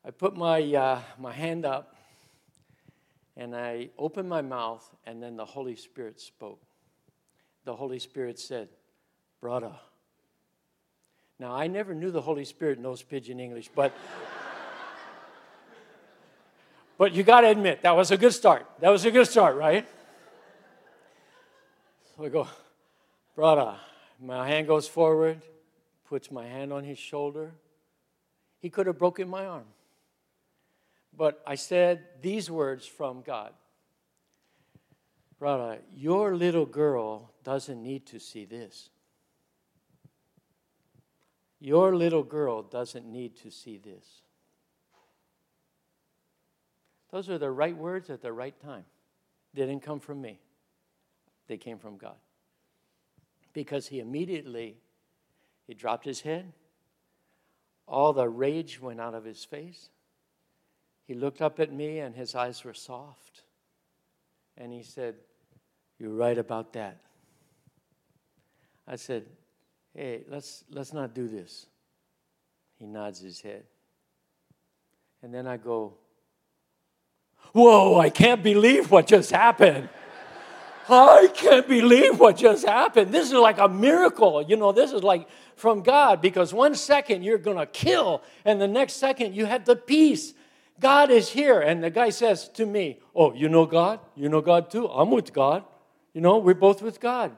I 0.04 0.10
put 0.10 0.36
my, 0.36 0.62
uh, 0.62 1.00
my 1.18 1.32
hand 1.32 1.64
up 1.64 1.94
and 3.36 3.54
I 3.54 3.90
opened 3.98 4.28
my 4.28 4.42
mouth, 4.42 4.88
and 5.06 5.22
then 5.22 5.36
the 5.36 5.44
Holy 5.44 5.74
Spirit 5.74 6.20
spoke. 6.20 6.62
The 7.64 7.74
Holy 7.74 7.98
Spirit 7.98 8.38
said, 8.38 8.68
Brother. 9.44 9.72
Now, 11.38 11.52
I 11.52 11.66
never 11.66 11.94
knew 11.94 12.10
the 12.10 12.22
Holy 12.22 12.46
Spirit 12.46 12.78
knows 12.78 13.02
pidgin 13.02 13.38
English, 13.38 13.68
but. 13.74 13.92
but 16.96 17.12
you 17.12 17.24
got 17.24 17.42
to 17.42 17.48
admit, 17.48 17.82
that 17.82 17.94
was 17.94 18.10
a 18.10 18.16
good 18.16 18.32
start. 18.32 18.64
That 18.80 18.88
was 18.88 19.04
a 19.04 19.10
good 19.10 19.26
start, 19.26 19.56
right? 19.56 19.86
So 22.16 22.24
I 22.24 22.30
go, 22.30 22.48
brother. 23.36 23.74
My 24.18 24.48
hand 24.48 24.66
goes 24.66 24.88
forward, 24.88 25.42
puts 26.08 26.30
my 26.30 26.46
hand 26.46 26.72
on 26.72 26.82
his 26.82 26.96
shoulder. 26.96 27.52
He 28.60 28.70
could 28.70 28.86
have 28.86 28.98
broken 28.98 29.28
my 29.28 29.44
arm. 29.44 29.66
But 31.14 31.42
I 31.46 31.56
said 31.56 32.02
these 32.22 32.50
words 32.50 32.86
from 32.86 33.20
God 33.20 33.52
Brother, 35.38 35.80
your 35.94 36.34
little 36.34 36.64
girl 36.64 37.30
doesn't 37.44 37.82
need 37.82 38.06
to 38.06 38.18
see 38.18 38.46
this. 38.46 38.88
Your 41.64 41.96
little 41.96 42.22
girl 42.22 42.60
doesn't 42.60 43.06
need 43.06 43.36
to 43.36 43.50
see 43.50 43.78
this. 43.78 44.04
Those 47.10 47.30
are 47.30 47.38
the 47.38 47.50
right 47.50 47.74
words 47.74 48.10
at 48.10 48.20
the 48.20 48.34
right 48.34 48.54
time. 48.60 48.84
They 49.54 49.62
didn't 49.62 49.80
come 49.82 49.98
from 49.98 50.20
me, 50.20 50.40
they 51.46 51.56
came 51.56 51.78
from 51.78 51.96
God. 51.96 52.16
Because 53.54 53.86
he 53.86 53.98
immediately 53.98 54.76
he 55.66 55.72
dropped 55.72 56.04
his 56.04 56.20
head. 56.20 56.52
All 57.88 58.12
the 58.12 58.28
rage 58.28 58.78
went 58.78 59.00
out 59.00 59.14
of 59.14 59.24
his 59.24 59.42
face. 59.42 59.88
He 61.06 61.14
looked 61.14 61.40
up 61.40 61.58
at 61.60 61.72
me 61.72 62.00
and 62.00 62.14
his 62.14 62.34
eyes 62.34 62.62
were 62.62 62.74
soft. 62.74 63.44
And 64.58 64.70
he 64.70 64.82
said, 64.82 65.14
You're 65.98 66.10
right 66.10 66.36
about 66.36 66.74
that. 66.74 67.00
I 68.86 68.96
said, 68.96 69.24
Hey, 69.94 70.22
let's, 70.28 70.64
let's 70.70 70.92
not 70.92 71.14
do 71.14 71.28
this. 71.28 71.66
He 72.78 72.86
nods 72.86 73.20
his 73.20 73.40
head. 73.40 73.64
And 75.22 75.32
then 75.32 75.46
I 75.46 75.56
go, 75.56 75.94
Whoa, 77.52 78.00
I 78.00 78.10
can't 78.10 78.42
believe 78.42 78.90
what 78.90 79.06
just 79.06 79.30
happened. 79.30 79.88
I 80.88 81.28
can't 81.32 81.68
believe 81.68 82.18
what 82.18 82.36
just 82.36 82.66
happened. 82.66 83.12
This 83.12 83.28
is 83.28 83.34
like 83.34 83.58
a 83.58 83.68
miracle. 83.68 84.42
You 84.42 84.56
know, 84.56 84.72
this 84.72 84.92
is 84.92 85.02
like 85.02 85.28
from 85.54 85.82
God 85.82 86.20
because 86.20 86.52
one 86.52 86.74
second 86.74 87.22
you're 87.22 87.38
going 87.38 87.58
to 87.58 87.66
kill, 87.66 88.22
and 88.44 88.60
the 88.60 88.66
next 88.66 88.94
second 88.94 89.34
you 89.34 89.46
had 89.46 89.66
the 89.66 89.76
peace 89.76 90.34
God 90.80 91.10
is 91.10 91.28
here. 91.28 91.60
And 91.60 91.82
the 91.82 91.90
guy 91.90 92.10
says 92.10 92.48
to 92.50 92.66
me, 92.66 92.98
Oh, 93.14 93.32
you 93.32 93.48
know 93.48 93.66
God? 93.66 94.00
You 94.16 94.28
know 94.28 94.40
God 94.40 94.70
too? 94.70 94.88
I'm 94.88 95.10
with 95.10 95.32
God. 95.32 95.64
You 96.12 96.20
know, 96.20 96.38
we're 96.38 96.54
both 96.54 96.82
with 96.82 97.00
God. 97.00 97.36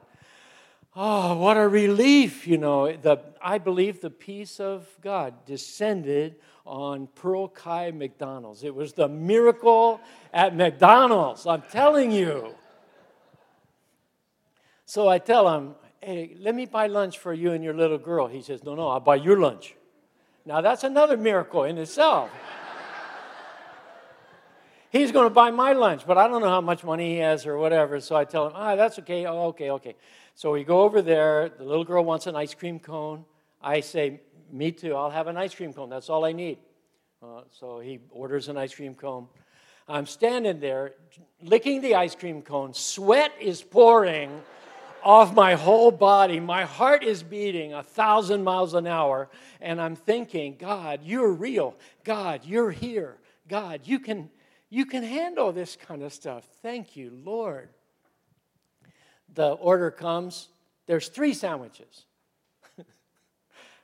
Oh, 0.99 1.37
what 1.37 1.57
a 1.57 1.67
relief, 1.67 2.47
you 2.47 2.57
know. 2.57 2.91
The, 2.91 3.19
I 3.39 3.59
believe 3.59 4.01
the 4.01 4.09
peace 4.09 4.59
of 4.59 4.87
God 4.99 5.45
descended 5.45 6.37
on 6.65 7.05
Pearl 7.13 7.49
Kai 7.49 7.91
McDonald's. 7.91 8.63
It 8.63 8.73
was 8.73 8.93
the 8.93 9.07
miracle 9.07 10.01
at 10.33 10.55
McDonald's, 10.55 11.45
I'm 11.45 11.61
telling 11.71 12.11
you. 12.11 12.55
So 14.87 15.07
I 15.07 15.19
tell 15.19 15.47
him, 15.55 15.75
hey, 16.01 16.35
let 16.39 16.55
me 16.55 16.65
buy 16.65 16.87
lunch 16.87 17.19
for 17.19 17.31
you 17.31 17.51
and 17.51 17.63
your 17.63 17.75
little 17.75 17.99
girl. 17.99 18.25
He 18.25 18.41
says, 18.41 18.63
no, 18.63 18.73
no, 18.73 18.87
I'll 18.87 18.99
buy 18.99 19.17
your 19.17 19.39
lunch. 19.39 19.75
Now 20.47 20.61
that's 20.61 20.83
another 20.83 21.15
miracle 21.15 21.65
in 21.65 21.77
itself. 21.77 22.31
He's 24.89 25.11
going 25.11 25.27
to 25.27 25.33
buy 25.33 25.51
my 25.51 25.73
lunch, 25.73 26.07
but 26.07 26.17
I 26.17 26.27
don't 26.27 26.41
know 26.41 26.49
how 26.49 26.61
much 26.61 26.83
money 26.83 27.13
he 27.13 27.19
has 27.19 27.45
or 27.45 27.59
whatever. 27.59 27.99
So 27.99 28.15
I 28.15 28.25
tell 28.25 28.47
him, 28.47 28.53
ah, 28.55 28.75
that's 28.75 28.97
okay. 28.97 29.27
Oh, 29.27 29.49
okay, 29.49 29.69
okay. 29.69 29.95
So 30.37 30.51
we 30.51 30.63
go 30.63 30.81
over 30.81 31.01
there. 31.01 31.49
The 31.49 31.63
little 31.63 31.83
girl 31.83 32.05
wants 32.05 32.27
an 32.27 32.35
ice 32.35 32.53
cream 32.53 32.77
cone. 32.77 33.25
I 33.59 33.79
say, 33.79 34.21
me 34.51 34.71
too. 34.71 34.93
I'll 34.93 35.09
have 35.09 35.25
an 35.25 35.35
ice 35.35 35.55
cream 35.55 35.73
cone. 35.73 35.89
That's 35.89 36.11
all 36.11 36.23
I 36.23 36.31
need. 36.31 36.59
Uh, 37.23 37.41
so 37.49 37.79
he 37.79 38.01
orders 38.11 38.47
an 38.47 38.55
ice 38.55 38.75
cream 38.75 38.93
cone. 38.93 39.25
I'm 39.87 40.05
standing 40.05 40.59
there 40.59 40.93
licking 41.41 41.81
the 41.81 41.95
ice 41.95 42.13
cream 42.13 42.43
cone. 42.43 42.75
Sweat 42.75 43.31
is 43.41 43.63
pouring 43.63 44.43
off 45.03 45.33
my 45.33 45.55
whole 45.55 45.89
body. 45.89 46.39
My 46.39 46.65
heart 46.65 47.03
is 47.03 47.23
beating 47.23 47.73
a 47.73 47.81
thousand 47.81 48.43
miles 48.43 48.75
an 48.75 48.85
hour. 48.85 49.29
And 49.59 49.81
I'm 49.81 49.95
thinking, 49.95 50.57
God, 50.59 50.99
you're 51.03 51.33
real. 51.33 51.75
God, 52.03 52.41
you're 52.45 52.69
here. 52.69 53.17
God, 53.47 53.81
you 53.85 53.97
can 53.97 54.29
you 54.69 54.85
can 54.85 55.01
handle 55.01 55.51
this 55.51 55.75
kind 55.75 56.03
of 56.03 56.13
stuff. 56.13 56.47
Thank 56.61 56.95
you, 56.95 57.09
Lord. 57.25 57.69
The 59.33 59.49
order 59.51 59.91
comes, 59.91 60.47
there's 60.87 61.09
three 61.09 61.33
sandwiches. 61.33 62.05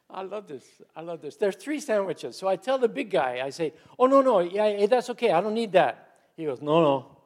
I 0.09 0.23
love 0.23 0.47
this. 0.47 0.63
I 0.95 1.01
love 1.01 1.21
this. 1.21 1.35
There's 1.35 1.55
three 1.55 1.79
sandwiches. 1.79 2.37
So 2.37 2.47
I 2.47 2.55
tell 2.55 2.77
the 2.77 2.87
big 2.87 3.11
guy, 3.11 3.41
I 3.43 3.49
say, 3.49 3.73
Oh, 3.99 4.07
no, 4.07 4.21
no, 4.21 4.39
yeah, 4.39 4.85
that's 4.85 5.09
okay. 5.11 5.31
I 5.31 5.41
don't 5.41 5.53
need 5.53 5.73
that. 5.73 6.09
He 6.35 6.45
goes, 6.45 6.61
No, 6.61 6.81
no. 6.81 7.17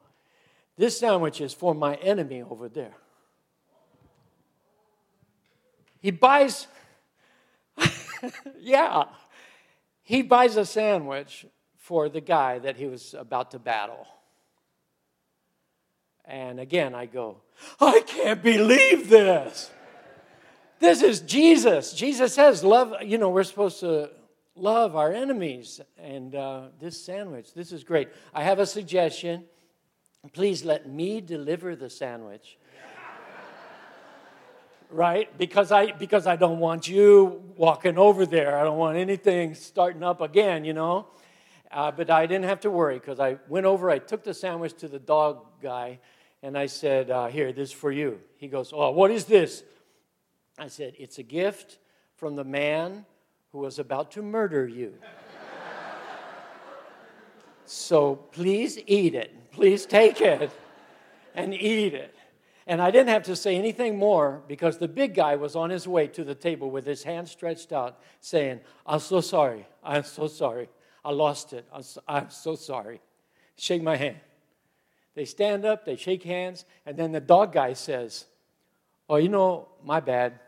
This 0.76 0.98
sandwich 0.98 1.40
is 1.40 1.52
for 1.52 1.74
my 1.74 1.94
enemy 1.96 2.42
over 2.42 2.68
there. 2.68 2.94
He 6.00 6.12
buys, 6.12 6.68
yeah, 8.60 9.04
he 10.02 10.22
buys 10.22 10.56
a 10.56 10.64
sandwich 10.64 11.46
for 11.76 12.08
the 12.08 12.20
guy 12.20 12.58
that 12.60 12.76
he 12.76 12.86
was 12.86 13.14
about 13.14 13.50
to 13.50 13.58
battle. 13.58 14.06
And 16.28 16.60
again, 16.60 16.94
I 16.94 17.06
go, 17.06 17.38
I 17.80 18.02
can't 18.06 18.42
believe 18.42 19.08
this. 19.08 19.70
This 20.78 21.02
is 21.02 21.20
Jesus. 21.20 21.94
Jesus 21.94 22.34
says, 22.34 22.62
love, 22.62 22.94
you 23.02 23.16
know, 23.16 23.30
we're 23.30 23.44
supposed 23.44 23.80
to 23.80 24.10
love 24.54 24.94
our 24.94 25.10
enemies. 25.10 25.80
And 25.96 26.34
uh, 26.34 26.68
this 26.78 27.02
sandwich, 27.02 27.54
this 27.54 27.72
is 27.72 27.82
great. 27.82 28.08
I 28.34 28.44
have 28.44 28.58
a 28.58 28.66
suggestion. 28.66 29.44
Please 30.34 30.66
let 30.66 30.86
me 30.86 31.22
deliver 31.22 31.74
the 31.74 31.88
sandwich. 31.88 32.58
right? 34.90 35.36
Because 35.38 35.72
I 35.72 35.92
because 35.92 36.26
I 36.26 36.36
don't 36.36 36.58
want 36.58 36.88
you 36.88 37.42
walking 37.56 37.96
over 37.96 38.26
there. 38.26 38.58
I 38.58 38.64
don't 38.64 38.76
want 38.76 38.98
anything 38.98 39.54
starting 39.54 40.02
up 40.02 40.20
again, 40.20 40.64
you 40.64 40.74
know. 40.74 41.06
Uh, 41.70 41.90
but 41.90 42.10
I 42.10 42.26
didn't 42.26 42.46
have 42.46 42.60
to 42.60 42.70
worry 42.70 42.98
because 42.98 43.20
I 43.20 43.38
went 43.48 43.66
over, 43.66 43.90
I 43.90 43.98
took 43.98 44.24
the 44.24 44.32
sandwich 44.32 44.74
to 44.78 44.88
the 44.88 44.98
dog 44.98 45.44
guy, 45.62 45.98
and 46.42 46.56
I 46.56 46.66
said, 46.66 47.10
uh, 47.10 47.26
Here, 47.26 47.52
this 47.52 47.70
is 47.70 47.74
for 47.74 47.90
you. 47.90 48.20
He 48.36 48.48
goes, 48.48 48.72
Oh, 48.74 48.90
what 48.90 49.10
is 49.10 49.24
this? 49.24 49.62
I 50.58 50.68
said, 50.68 50.94
It's 50.98 51.18
a 51.18 51.22
gift 51.22 51.78
from 52.16 52.36
the 52.36 52.44
man 52.44 53.04
who 53.52 53.58
was 53.58 53.78
about 53.78 54.10
to 54.12 54.22
murder 54.22 54.66
you. 54.66 54.94
so 57.64 58.16
please 58.16 58.78
eat 58.86 59.14
it. 59.14 59.52
Please 59.52 59.86
take 59.86 60.20
it 60.20 60.50
and 61.34 61.54
eat 61.54 61.94
it. 61.94 62.14
And 62.66 62.82
I 62.82 62.90
didn't 62.90 63.08
have 63.08 63.22
to 63.24 63.34
say 63.34 63.56
anything 63.56 63.96
more 63.96 64.42
because 64.46 64.76
the 64.76 64.88
big 64.88 65.14
guy 65.14 65.36
was 65.36 65.56
on 65.56 65.70
his 65.70 65.88
way 65.88 66.06
to 66.08 66.22
the 66.22 66.34
table 66.34 66.70
with 66.70 66.84
his 66.84 67.02
hand 67.02 67.26
stretched 67.26 67.72
out, 67.72 67.98
saying, 68.20 68.60
I'm 68.84 69.00
so 69.00 69.22
sorry. 69.22 69.66
I'm 69.82 70.04
so 70.04 70.26
sorry. 70.26 70.68
I 71.02 71.12
lost 71.12 71.54
it. 71.54 71.66
I'm 71.72 71.82
so, 71.82 72.02
I'm 72.06 72.28
so 72.28 72.56
sorry. 72.56 73.00
Shake 73.56 73.82
my 73.82 73.96
hand. 73.96 74.16
They 75.18 75.24
stand 75.24 75.64
up, 75.64 75.84
they 75.84 75.96
shake 75.96 76.22
hands, 76.22 76.64
and 76.86 76.96
then 76.96 77.10
the 77.10 77.18
dog 77.18 77.52
guy 77.52 77.72
says, 77.72 78.26
Oh, 79.10 79.16
you 79.16 79.28
know, 79.28 79.66
my 79.84 79.98
bad. 79.98 80.38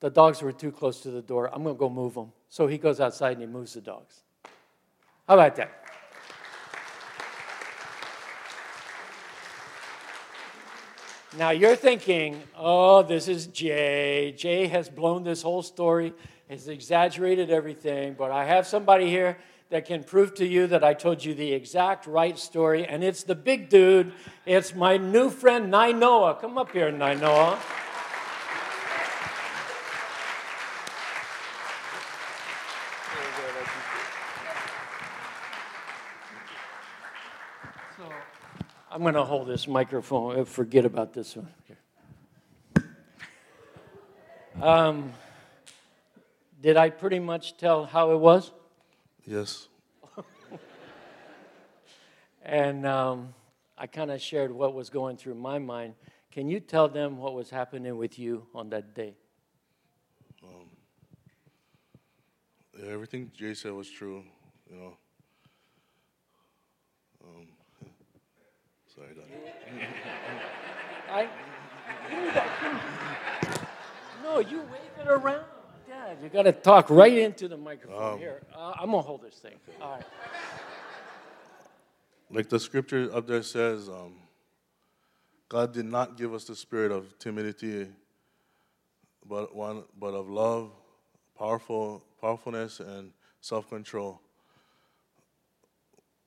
The 0.00 0.10
dogs 0.10 0.42
were 0.42 0.50
too 0.50 0.72
close 0.72 1.02
to 1.02 1.12
the 1.12 1.22
door. 1.22 1.48
I'm 1.54 1.62
going 1.62 1.76
to 1.76 1.78
go 1.78 1.88
move 1.88 2.14
them. 2.14 2.32
So 2.48 2.66
he 2.66 2.78
goes 2.78 2.98
outside 2.98 3.34
and 3.34 3.42
he 3.42 3.46
moves 3.46 3.74
the 3.74 3.80
dogs. 3.80 4.22
How 5.28 5.34
about 5.34 5.54
that? 5.54 5.70
Now 11.38 11.50
you're 11.50 11.76
thinking, 11.76 12.42
oh, 12.56 13.04
this 13.04 13.28
is 13.28 13.46
Jay. 13.46 14.34
Jay 14.36 14.66
has 14.66 14.88
blown 14.88 15.22
this 15.22 15.42
whole 15.42 15.62
story, 15.62 16.12
has 16.50 16.66
exaggerated 16.66 17.52
everything, 17.52 18.16
but 18.18 18.32
I 18.32 18.46
have 18.46 18.66
somebody 18.66 19.08
here 19.08 19.38
that 19.70 19.84
can 19.84 20.02
prove 20.02 20.34
to 20.34 20.46
you 20.46 20.66
that 20.66 20.82
I 20.82 20.94
told 20.94 21.24
you 21.24 21.34
the 21.34 21.52
exact 21.52 22.06
right 22.06 22.38
story, 22.38 22.86
and 22.86 23.04
it's 23.04 23.22
the 23.22 23.34
big 23.34 23.68
dude. 23.68 24.12
It's 24.46 24.74
my 24.74 24.96
new 24.96 25.28
friend, 25.28 25.72
Nainoa. 25.72 26.40
Come 26.40 26.56
up 26.56 26.72
here, 26.72 26.90
Nainoa. 26.90 27.58
I'm 38.90 39.02
going 39.02 39.14
to 39.14 39.24
hold 39.24 39.46
this 39.46 39.68
microphone. 39.68 40.44
Forget 40.46 40.84
about 40.84 41.12
this 41.12 41.36
one. 41.36 41.48
Um, 44.60 45.12
did 46.60 46.76
I 46.76 46.90
pretty 46.90 47.20
much 47.20 47.56
tell 47.58 47.84
how 47.84 48.10
it 48.10 48.18
was? 48.18 48.50
Yes. 49.28 49.68
and 52.42 52.86
um, 52.86 53.34
I 53.76 53.86
kind 53.86 54.10
of 54.10 54.22
shared 54.22 54.50
what 54.50 54.72
was 54.72 54.88
going 54.88 55.18
through 55.18 55.34
my 55.34 55.58
mind. 55.58 55.96
Can 56.32 56.48
you 56.48 56.60
tell 56.60 56.88
them 56.88 57.18
what 57.18 57.34
was 57.34 57.50
happening 57.50 57.98
with 57.98 58.18
you 58.18 58.46
on 58.54 58.70
that 58.70 58.94
day? 58.94 59.16
Um, 60.42 60.70
yeah, 62.78 62.90
everything 62.90 63.30
Jay 63.36 63.52
said 63.52 63.72
was 63.72 63.90
true. 63.90 64.24
You 64.70 64.76
know, 64.78 64.96
Sorry, 68.94 69.08
I, 71.10 71.28
no, 74.22 74.38
you 74.38 74.60
wave 74.60 74.92
it 74.98 75.06
around. 75.06 75.47
Dad, 76.08 76.16
you 76.22 76.30
got 76.30 76.44
to 76.44 76.52
talk 76.52 76.88
right 76.88 77.18
into 77.18 77.48
the 77.48 77.56
microphone. 77.58 78.14
Um, 78.14 78.18
Here, 78.18 78.40
uh, 78.56 78.72
I'm 78.80 78.90
going 78.90 79.02
to 79.02 79.06
hold 79.06 79.20
this 79.20 79.34
thing. 79.34 79.56
All 79.82 79.90
right. 79.90 80.02
Like 82.30 82.48
the 82.48 82.58
scripture 82.58 83.14
up 83.14 83.26
there 83.26 83.42
says, 83.42 83.90
um, 83.90 84.14
God 85.50 85.74
did 85.74 85.84
not 85.84 86.16
give 86.16 86.32
us 86.32 86.44
the 86.44 86.56
spirit 86.56 86.92
of 86.92 87.18
timidity, 87.18 87.88
but 89.26 89.54
one, 89.54 89.84
but 89.98 90.14
of 90.14 90.30
love, 90.30 90.70
powerful, 91.38 92.02
powerfulness, 92.22 92.80
and 92.80 93.12
self-control. 93.42 94.18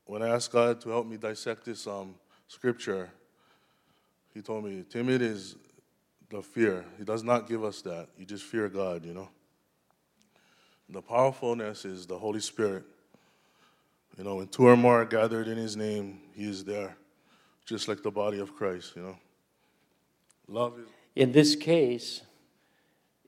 When 0.05 0.21
I 0.21 0.29
asked 0.29 0.51
God 0.51 0.79
to 0.81 0.89
help 0.89 1.07
me 1.07 1.17
dissect 1.17 1.65
this 1.65 1.87
um, 1.87 2.13
scripture, 2.47 3.09
he 4.31 4.43
told 4.43 4.63
me, 4.63 4.85
timid 4.87 5.23
is 5.23 5.55
the 6.29 6.43
fear. 6.43 6.85
He 6.99 7.03
does 7.03 7.23
not 7.23 7.49
give 7.49 7.63
us 7.63 7.81
that. 7.81 8.09
You 8.15 8.27
just 8.27 8.43
fear 8.43 8.69
God, 8.69 9.03
you 9.03 9.15
know. 9.15 9.29
The 10.91 11.01
powerfulness 11.01 11.85
is 11.85 12.05
the 12.05 12.17
Holy 12.17 12.41
Spirit. 12.41 12.83
You 14.17 14.25
know, 14.25 14.35
when 14.35 14.47
two 14.47 14.67
or 14.67 14.75
more 14.75 15.01
are 15.01 15.05
gathered 15.05 15.47
in 15.47 15.57
His 15.57 15.77
name, 15.77 16.19
He 16.33 16.49
is 16.49 16.65
there, 16.65 16.97
just 17.65 17.87
like 17.87 18.03
the 18.03 18.11
body 18.11 18.39
of 18.39 18.53
Christ, 18.55 18.93
you 18.95 19.01
know. 19.01 19.17
Love 20.47 20.77
is. 20.79 20.87
In 21.15 21.31
this 21.31 21.55
case, 21.55 22.21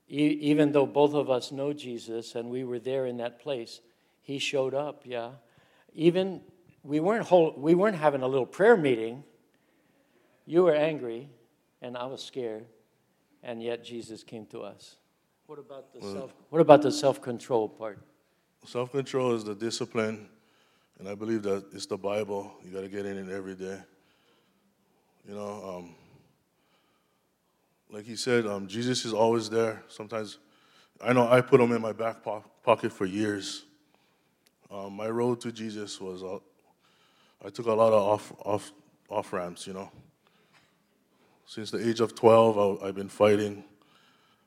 e- 0.08 0.38
even 0.42 0.72
though 0.72 0.84
both 0.84 1.14
of 1.14 1.30
us 1.30 1.52
know 1.52 1.72
Jesus 1.72 2.34
and 2.34 2.50
we 2.50 2.64
were 2.64 2.78
there 2.78 3.06
in 3.06 3.16
that 3.16 3.40
place, 3.40 3.80
He 4.20 4.38
showed 4.38 4.74
up, 4.74 5.02
yeah. 5.06 5.30
Even 5.94 6.42
we 6.82 7.00
weren't, 7.00 7.24
hold, 7.24 7.60
we 7.60 7.74
weren't 7.74 7.96
having 7.96 8.20
a 8.20 8.28
little 8.28 8.46
prayer 8.46 8.76
meeting. 8.76 9.24
You 10.44 10.64
were 10.64 10.74
angry, 10.74 11.30
and 11.80 11.96
I 11.96 12.04
was 12.04 12.22
scared, 12.22 12.66
and 13.42 13.62
yet 13.62 13.82
Jesus 13.82 14.22
came 14.22 14.44
to 14.46 14.60
us. 14.60 14.96
What 15.54 15.66
about 15.66 15.92
the 15.94 16.00
self? 16.00 16.34
What 16.50 16.60
about 16.60 16.82
the 16.82 16.90
self-control 16.90 17.68
part? 17.68 18.00
Self-control 18.66 19.34
is 19.34 19.44
the 19.44 19.54
discipline, 19.54 20.26
and 20.98 21.08
I 21.08 21.14
believe 21.14 21.44
that 21.44 21.66
it's 21.72 21.86
the 21.86 21.96
Bible. 21.96 22.52
You 22.64 22.72
got 22.72 22.80
to 22.80 22.88
get 22.88 23.06
in 23.06 23.16
it 23.16 23.32
every 23.32 23.54
day. 23.54 23.78
You 25.28 25.36
know, 25.36 25.76
um, 25.76 25.94
like 27.88 28.04
he 28.04 28.16
said, 28.16 28.48
um, 28.48 28.66
Jesus 28.66 29.04
is 29.04 29.12
always 29.12 29.48
there. 29.48 29.80
Sometimes, 29.86 30.38
I 31.00 31.12
know 31.12 31.30
I 31.30 31.40
put 31.40 31.60
him 31.60 31.70
in 31.70 31.80
my 31.80 31.92
back 31.92 32.24
po- 32.24 32.42
pocket 32.64 32.92
for 32.92 33.06
years. 33.06 33.64
Um, 34.72 34.94
my 34.94 35.08
road 35.08 35.40
to 35.42 35.52
Jesus 35.52 36.00
was 36.00 36.24
uh, 36.24 36.40
I 37.46 37.50
took 37.50 37.66
a 37.66 37.72
lot 37.72 37.92
of 37.92 38.02
off, 38.02 38.32
off, 38.44 38.72
off 39.08 39.32
ramps, 39.32 39.68
you 39.68 39.74
know. 39.74 39.88
Since 41.46 41.70
the 41.70 41.88
age 41.88 42.00
of 42.00 42.16
12, 42.16 42.82
I, 42.82 42.86
have 42.86 42.96
been 42.96 43.08
fighting. 43.08 43.62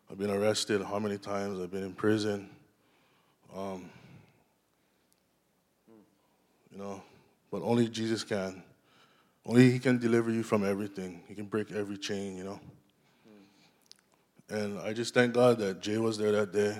I've 0.09 0.17
been 0.17 0.31
arrested 0.31 0.81
how 0.81 0.99
many 0.99 1.17
times? 1.17 1.59
I've 1.59 1.71
been 1.71 1.83
in 1.83 1.93
prison. 1.93 2.49
Um, 3.55 3.89
you 6.71 6.77
know, 6.77 7.01
but 7.51 7.61
only 7.61 7.89
Jesus 7.89 8.23
can. 8.23 8.63
Only 9.45 9.69
He 9.71 9.79
can 9.79 9.97
deliver 9.97 10.31
you 10.31 10.43
from 10.43 10.65
everything. 10.65 11.21
He 11.27 11.35
can 11.35 11.45
break 11.45 11.71
every 11.71 11.97
chain, 11.97 12.37
you 12.37 12.43
know. 12.43 12.59
And 14.49 14.79
I 14.79 14.93
just 14.93 15.13
thank 15.13 15.33
God 15.33 15.59
that 15.59 15.81
Jay 15.81 15.97
was 15.97 16.17
there 16.17 16.31
that 16.31 16.53
day. 16.53 16.77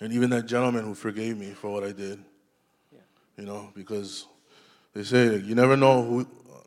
And 0.00 0.12
even 0.12 0.30
that 0.30 0.46
gentleman 0.46 0.84
who 0.84 0.94
forgave 0.94 1.36
me 1.36 1.50
for 1.50 1.70
what 1.70 1.84
I 1.84 1.92
did. 1.92 2.18
Yeah. 2.92 2.98
You 3.36 3.44
know, 3.44 3.70
because 3.74 4.26
they 4.94 5.02
say 5.02 5.36
you 5.36 5.54
never 5.54 5.76
know 5.76 6.02
who 6.02 6.26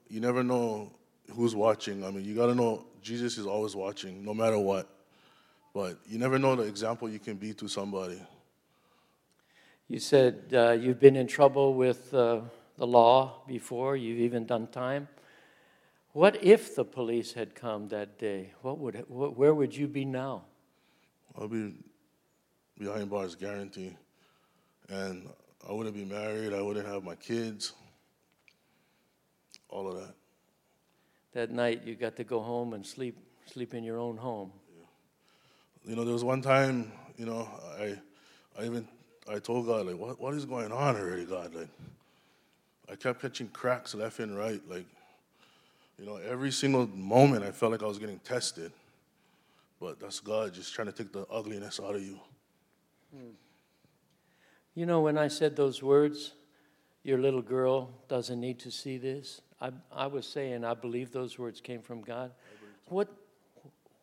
you 0.10 0.20
never 0.20 0.44
know 0.44 0.92
who's 1.34 1.56
watching. 1.56 2.04
I 2.06 2.12
mean, 2.12 2.24
you 2.24 2.36
got 2.36 2.48
to 2.48 2.56
know 2.56 2.86
Jesus 3.02 3.38
is 3.38 3.46
always 3.46 3.76
watching, 3.76 4.24
no 4.24 4.34
matter 4.34 4.60
what. 4.60 4.88
But 5.78 6.00
you 6.10 6.18
never 6.18 6.40
know 6.40 6.56
the 6.56 6.64
example 6.64 7.08
you 7.08 7.20
can 7.20 7.38
be 7.38 7.54
to 7.54 7.68
somebody. 7.68 8.20
You 9.88 10.00
said 10.00 10.46
uh, 10.52 10.72
you've 10.72 11.00
been 11.00 11.16
in 11.16 11.28
trouble 11.28 11.76
with 11.76 12.12
uh, 12.16 12.42
the 12.78 12.88
law 12.88 13.44
before. 13.48 13.96
You've 13.96 14.18
even 14.22 14.48
done 14.48 14.66
time. 14.70 15.08
What 16.14 16.44
if 16.44 16.76
the 16.76 16.84
police 16.84 17.34
had 17.34 17.54
come 17.54 17.90
that 17.90 18.18
day? 18.18 18.54
What 18.64 18.80
would, 18.80 19.06
where 19.08 19.54
would 19.54 19.76
you 19.76 19.88
be 19.88 20.04
now? 20.04 20.46
I'll 21.38 21.48
be 21.48 21.76
behind 22.80 23.12
bars, 23.12 23.36
guarantee. 23.36 23.96
And 24.90 25.30
I 25.70 25.74
wouldn't 25.74 25.96
be 25.96 26.06
married. 26.06 26.54
I 26.54 26.62
wouldn't 26.64 26.88
have 26.88 27.04
my 27.04 27.14
kids 27.14 27.74
all 29.70 29.88
of 29.88 29.96
that. 29.98 30.16
That 31.34 31.52
night, 31.52 31.84
you 31.86 31.94
got 31.94 32.16
to 32.16 32.24
go 32.24 32.40
home 32.40 32.74
and 32.74 32.84
sleep, 32.84 33.16
sleep 33.46 33.76
in 33.76 33.84
your 33.84 34.00
own 34.00 34.18
home. 34.18 34.52
You 35.88 35.96
know, 35.96 36.04
there 36.04 36.14
was 36.14 36.24
one 36.24 36.42
time, 36.42 36.92
you 37.18 37.26
know, 37.26 37.48
I, 37.80 37.98
I 38.60 38.66
even, 38.66 38.86
I 39.32 39.40
told 39.40 39.66
God, 39.66 39.86
like, 39.86 39.98
what, 39.98 40.20
what 40.20 40.34
is 40.34 40.44
going 40.44 40.74
on 40.74 40.98
already, 40.98 41.26
God? 41.26 41.56
Like, 41.56 41.70
I 42.92 42.96
kept 42.96 43.22
catching 43.22 43.48
cracks 43.48 43.96
left 43.96 44.20
and 44.20 44.38
right. 44.38 44.62
Like, 44.68 44.86
you 45.98 46.06
know, 46.06 46.18
every 46.18 46.52
single 46.52 46.88
moment 46.88 47.46
I 47.46 47.52
felt 47.52 47.72
like 47.72 47.84
I 47.84 47.86
was 47.86 48.00
getting 48.00 48.20
tested. 48.20 48.74
But 49.80 50.00
that's 50.00 50.20
God 50.20 50.54
just 50.54 50.74
trying 50.74 50.88
to 50.88 50.92
take 50.92 51.14
the 51.14 51.26
ugliness 51.32 51.80
out 51.80 51.96
of 51.96 52.02
you. 52.04 52.20
You 54.76 54.86
know, 54.86 55.02
when 55.02 55.18
I 55.18 55.30
said 55.30 55.56
those 55.56 55.82
words, 55.82 56.34
your 57.04 57.18
little 57.18 57.42
girl 57.42 57.90
doesn't 58.10 58.40
need 58.40 58.60
to 58.60 58.72
see 58.72 58.98
this. 58.98 59.42
I, 59.62 59.72
I 59.92 60.08
was 60.08 60.28
saying, 60.28 60.66
I 60.66 60.74
believe 60.74 61.12
those 61.12 61.40
words 61.40 61.62
came 61.62 61.82
from 61.82 62.02
God. 62.02 62.32
What, 62.88 63.08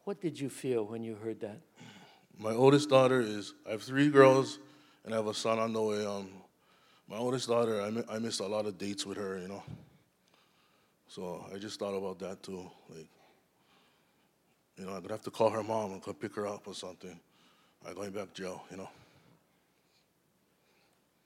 what 0.05 0.21
did 0.21 0.38
you 0.38 0.49
feel 0.49 0.85
when 0.85 1.03
you 1.03 1.14
heard 1.17 1.40
that? 1.40 1.61
My 2.38 2.53
oldest 2.53 2.88
daughter 2.88 3.21
is, 3.21 3.55
I 3.67 3.73
have 3.73 3.83
three 3.83 4.11
girls 4.11 4.59
and 5.05 5.14
I 5.14 5.17
have 5.17 5.27
a 5.27 5.35
son 5.35 5.59
on 5.59 5.73
the 5.73 5.83
way. 5.83 6.05
Um, 6.05 6.29
my 7.09 7.17
oldest 7.17 7.49
daughter, 7.49 7.81
I, 7.81 8.14
I 8.14 8.19
missed 8.19 8.40
a 8.40 8.47
lot 8.47 8.67
of 8.67 8.79
dates 8.79 9.07
with 9.07 9.19
her, 9.19 9.38
you 9.38 9.49
know. 9.49 9.62
So 11.09 11.47
I 11.55 11.59
just 11.59 11.79
thought 11.79 11.97
about 11.97 12.19
that 12.21 12.43
too. 12.43 12.69
Like, 12.88 13.07
you 14.77 14.85
know, 14.85 14.93
I'm 14.93 15.03
gonna 15.03 15.14
have 15.14 15.23
to 15.23 15.31
call 15.31 15.51
her 15.51 15.62
mom 15.62 15.93
and 15.93 16.03
come 16.03 16.14
pick 16.14 16.35
her 16.35 16.47
up 16.47 16.67
or 16.67 16.75
something. 16.75 17.19
I'm 17.87 17.95
going 17.95 18.11
back 18.11 18.33
to 18.35 18.43
jail, 18.43 18.64
you 18.71 18.79
know. 18.79 18.88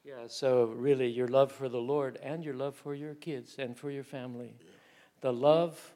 Yeah, 0.05 0.27
so 0.27 0.64
really, 0.77 1.09
your 1.09 1.29
love 1.29 1.53
for 1.53 1.69
the 1.69 1.79
Lord 1.79 2.19
and 2.23 2.45
your 2.45 2.55
love 2.55 2.75
for 2.75 2.95
your 2.95 3.14
kids 3.14 3.57
and 3.59 3.77
for 3.77 3.91
your 3.91 4.05
family. 4.05 4.55
Yeah. 4.59 4.67
The 5.21 5.33
love 5.33 5.93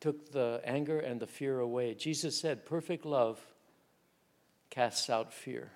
took 0.00 0.32
the 0.32 0.60
anger 0.64 0.98
and 0.98 1.20
the 1.20 1.26
fear 1.26 1.60
away. 1.60 1.94
Jesus 1.94 2.38
said, 2.38 2.64
Perfect 2.64 3.04
love 3.04 3.38
casts 4.70 5.10
out 5.10 5.32
fear. 5.32 5.70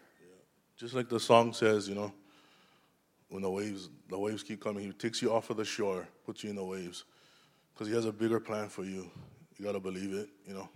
Just 0.76 0.94
like 0.94 1.08
the 1.08 1.20
song 1.20 1.52
says, 1.52 1.88
you 1.88 1.94
know, 1.94 2.12
when 3.28 3.42
the 3.42 3.50
waves 3.50 3.88
the 4.08 4.18
waves 4.18 4.42
keep 4.42 4.62
coming, 4.62 4.84
he 4.84 4.92
takes 4.92 5.22
you 5.22 5.32
off 5.32 5.50
of 5.50 5.56
the 5.56 5.64
shore, 5.64 6.08
puts 6.24 6.42
you 6.42 6.50
in 6.50 6.56
the 6.56 6.64
waves, 6.64 7.04
because 7.72 7.86
he 7.86 7.94
has 7.94 8.06
a 8.06 8.12
bigger 8.12 8.40
plan 8.40 8.68
for 8.68 8.84
you. 8.84 9.10
You 9.56 9.64
gotta 9.64 9.80
believe 9.80 10.12
it, 10.12 10.28
you 10.46 10.54
know. 10.54 10.68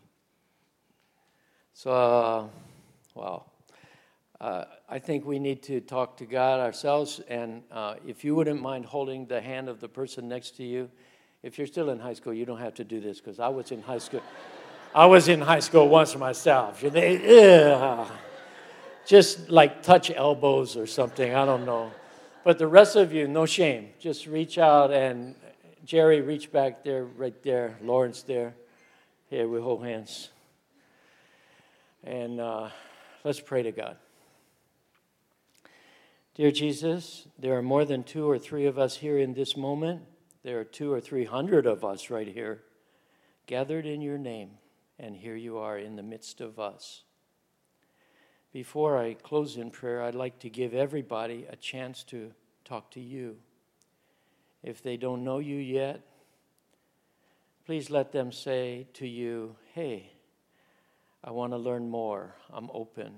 So, 1.72 1.90
uh, 1.90 2.46
wow. 3.14 3.44
Uh, 4.40 4.64
I 4.88 5.00
think 5.00 5.26
we 5.26 5.40
need 5.40 5.64
to 5.64 5.80
talk 5.80 6.16
to 6.18 6.26
God 6.26 6.60
ourselves, 6.60 7.20
and 7.28 7.62
uh, 7.72 7.96
if 8.06 8.24
you 8.24 8.36
wouldn't 8.36 8.62
mind 8.62 8.86
holding 8.86 9.26
the 9.26 9.40
hand 9.40 9.68
of 9.68 9.80
the 9.80 9.88
person 9.88 10.28
next 10.28 10.56
to 10.58 10.64
you, 10.64 10.90
if 11.42 11.58
you're 11.58 11.66
still 11.66 11.90
in 11.90 11.98
high 12.00 12.14
school, 12.14 12.34
you 12.34 12.44
don't 12.44 12.58
have 12.58 12.74
to 12.74 12.84
do 12.84 13.00
this 13.00 13.20
because 13.20 13.38
I 13.38 13.48
was 13.48 13.70
in 13.70 13.82
high 13.82 13.98
school. 13.98 14.22
I 14.94 15.06
was 15.06 15.28
in 15.28 15.40
high 15.40 15.60
school 15.60 15.88
once 15.88 16.16
myself. 16.16 16.82
Just 19.06 19.48
like 19.48 19.82
touch 19.82 20.10
elbows 20.10 20.76
or 20.76 20.86
something. 20.86 21.34
I 21.34 21.44
don't 21.44 21.64
know. 21.64 21.92
But 22.44 22.58
the 22.58 22.66
rest 22.66 22.96
of 22.96 23.12
you, 23.12 23.28
no 23.28 23.46
shame. 23.46 23.90
Just 23.98 24.26
reach 24.26 24.58
out 24.58 24.90
and 24.90 25.34
Jerry, 25.84 26.20
reach 26.20 26.52
back 26.52 26.84
there, 26.84 27.04
right 27.04 27.42
there. 27.42 27.78
Lawrence 27.82 28.22
there. 28.22 28.54
Here, 29.30 29.46
we 29.46 29.60
hold 29.60 29.84
hands. 29.84 30.30
And 32.04 32.40
uh, 32.40 32.70
let's 33.24 33.40
pray 33.40 33.62
to 33.62 33.72
God. 33.72 33.96
Dear 36.34 36.50
Jesus, 36.50 37.26
there 37.38 37.56
are 37.56 37.62
more 37.62 37.84
than 37.84 38.04
two 38.04 38.28
or 38.28 38.38
three 38.38 38.66
of 38.66 38.78
us 38.78 38.96
here 38.96 39.18
in 39.18 39.34
this 39.34 39.56
moment. 39.56 40.02
There 40.48 40.58
are 40.58 40.64
two 40.64 40.90
or 40.90 40.98
three 40.98 41.26
hundred 41.26 41.66
of 41.66 41.84
us 41.84 42.08
right 42.08 42.26
here, 42.26 42.62
gathered 43.44 43.84
in 43.84 44.00
your 44.00 44.16
name, 44.16 44.52
and 44.98 45.14
here 45.14 45.36
you 45.36 45.58
are 45.58 45.76
in 45.76 45.94
the 45.94 46.02
midst 46.02 46.40
of 46.40 46.58
us. 46.58 47.02
Before 48.50 48.96
I 48.96 49.12
close 49.12 49.58
in 49.58 49.70
prayer, 49.70 50.02
I'd 50.02 50.14
like 50.14 50.38
to 50.38 50.48
give 50.48 50.72
everybody 50.72 51.44
a 51.50 51.54
chance 51.54 52.02
to 52.04 52.32
talk 52.64 52.90
to 52.92 53.00
you. 53.00 53.36
If 54.62 54.82
they 54.82 54.96
don't 54.96 55.22
know 55.22 55.38
you 55.38 55.56
yet, 55.56 56.00
please 57.66 57.90
let 57.90 58.12
them 58.12 58.32
say 58.32 58.86
to 58.94 59.06
you, 59.06 59.54
Hey, 59.74 60.12
I 61.22 61.30
want 61.30 61.52
to 61.52 61.58
learn 61.58 61.90
more. 61.90 62.36
I'm 62.50 62.70
open. 62.72 63.16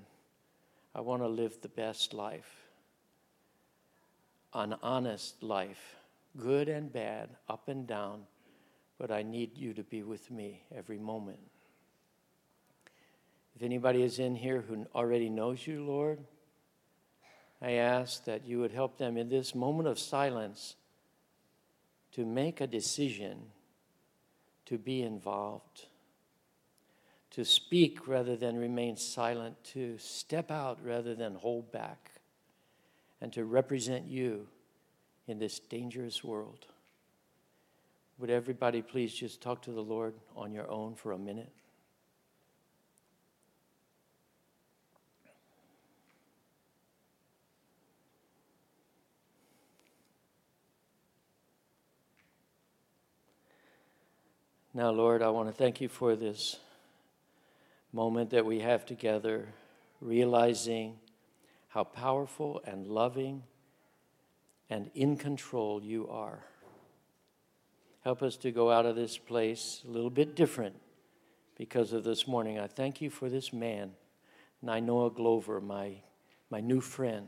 I 0.93 0.99
want 0.99 1.21
to 1.21 1.29
live 1.29 1.61
the 1.61 1.69
best 1.69 2.13
life, 2.13 2.65
an 4.53 4.75
honest 4.83 5.41
life, 5.41 5.95
good 6.37 6.69
and 6.69 6.91
bad, 6.91 7.29
up 7.49 7.67
and 7.67 7.87
down, 7.87 8.23
but 8.97 9.11
I 9.11 9.23
need 9.23 9.57
you 9.57 9.73
to 9.73 9.83
be 9.83 10.03
with 10.03 10.29
me 10.31 10.63
every 10.75 10.99
moment. 10.99 11.39
If 13.55 13.63
anybody 13.63 14.01
is 14.01 14.19
in 14.19 14.35
here 14.35 14.61
who 14.61 14.85
already 14.95 15.29
knows 15.29 15.65
you, 15.67 15.83
Lord, 15.83 16.19
I 17.61 17.73
ask 17.73 18.25
that 18.25 18.45
you 18.45 18.59
would 18.59 18.71
help 18.71 18.97
them 18.97 19.17
in 19.17 19.29
this 19.29 19.53
moment 19.53 19.87
of 19.87 19.99
silence 19.99 20.75
to 22.13 22.25
make 22.25 22.59
a 22.59 22.67
decision 22.67 23.37
to 24.65 24.77
be 24.77 25.01
involved, 25.01 25.85
to 27.31 27.45
speak 27.45 28.07
rather 28.07 28.35
than 28.35 28.57
remain 28.57 28.97
silent, 28.97 29.63
to 29.65 29.97
step 29.97 30.49
out 30.49 30.79
rather 30.83 31.13
than 31.13 31.35
hold 31.35 31.71
back, 31.71 32.11
and 33.21 33.31
to 33.33 33.45
represent 33.45 34.07
you 34.07 34.47
in 35.27 35.39
this 35.39 35.59
dangerous 35.59 36.23
world. 36.23 36.65
Would 38.17 38.29
everybody 38.29 38.81
please 38.81 39.13
just 39.13 39.41
talk 39.41 39.61
to 39.63 39.71
the 39.71 39.81
Lord 39.81 40.13
on 40.35 40.53
your 40.53 40.69
own 40.69 40.95
for 40.95 41.11
a 41.11 41.17
minute? 41.17 41.51
Now, 54.73 54.89
Lord, 54.91 55.21
I 55.21 55.29
want 55.29 55.49
to 55.49 55.53
thank 55.53 55.81
you 55.81 55.89
for 55.89 56.15
this 56.15 56.55
moment 57.91 58.29
that 58.29 58.45
we 58.45 58.59
have 58.59 58.85
together, 58.85 59.47
realizing 59.99 60.97
how 61.67 61.83
powerful 61.83 62.61
and 62.65 62.87
loving 62.87 63.43
and 64.71 64.89
in 64.95 65.17
control 65.17 65.83
you 65.83 66.07
are. 66.07 66.39
Help 68.05 68.23
us 68.23 68.37
to 68.37 68.51
go 68.51 68.71
out 68.71 68.85
of 68.85 68.95
this 68.95 69.17
place 69.17 69.83
a 69.85 69.91
little 69.91 70.09
bit 70.09 70.33
different 70.33 70.77
because 71.57 71.91
of 71.91 72.05
this 72.05 72.25
morning. 72.25 72.57
I 72.57 72.67
thank 72.67 73.01
you 73.01 73.09
for 73.09 73.29
this 73.29 73.51
man, 73.51 73.91
Nainoa 74.65 75.13
Glover, 75.13 75.59
my, 75.59 75.95
my 76.49 76.61
new 76.61 76.79
friend. 76.79 77.27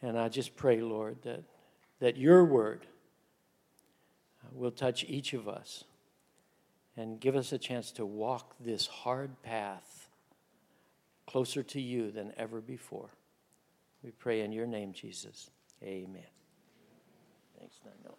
And 0.00 0.16
I 0.16 0.28
just 0.28 0.56
pray, 0.56 0.80
Lord, 0.80 1.18
that, 1.24 1.42
that 1.98 2.16
your 2.16 2.44
word 2.44 2.86
uh, 4.44 4.48
will 4.52 4.70
touch 4.70 5.04
each 5.08 5.34
of 5.34 5.48
us 5.48 5.82
and 6.96 7.18
give 7.18 7.34
us 7.34 7.52
a 7.52 7.58
chance 7.58 7.90
to 7.90 8.06
walk 8.06 8.54
this 8.60 8.86
hard 8.86 9.42
path 9.42 10.08
closer 11.26 11.64
to 11.64 11.80
you 11.80 12.12
than 12.12 12.32
ever 12.36 12.60
before. 12.60 13.10
We 14.04 14.12
pray 14.12 14.42
in 14.42 14.52
your 14.52 14.66
name, 14.66 14.92
Jesus. 14.92 15.50
Amen. 15.86 16.26
Thanks, 17.58 17.76
Nano. 17.84 18.16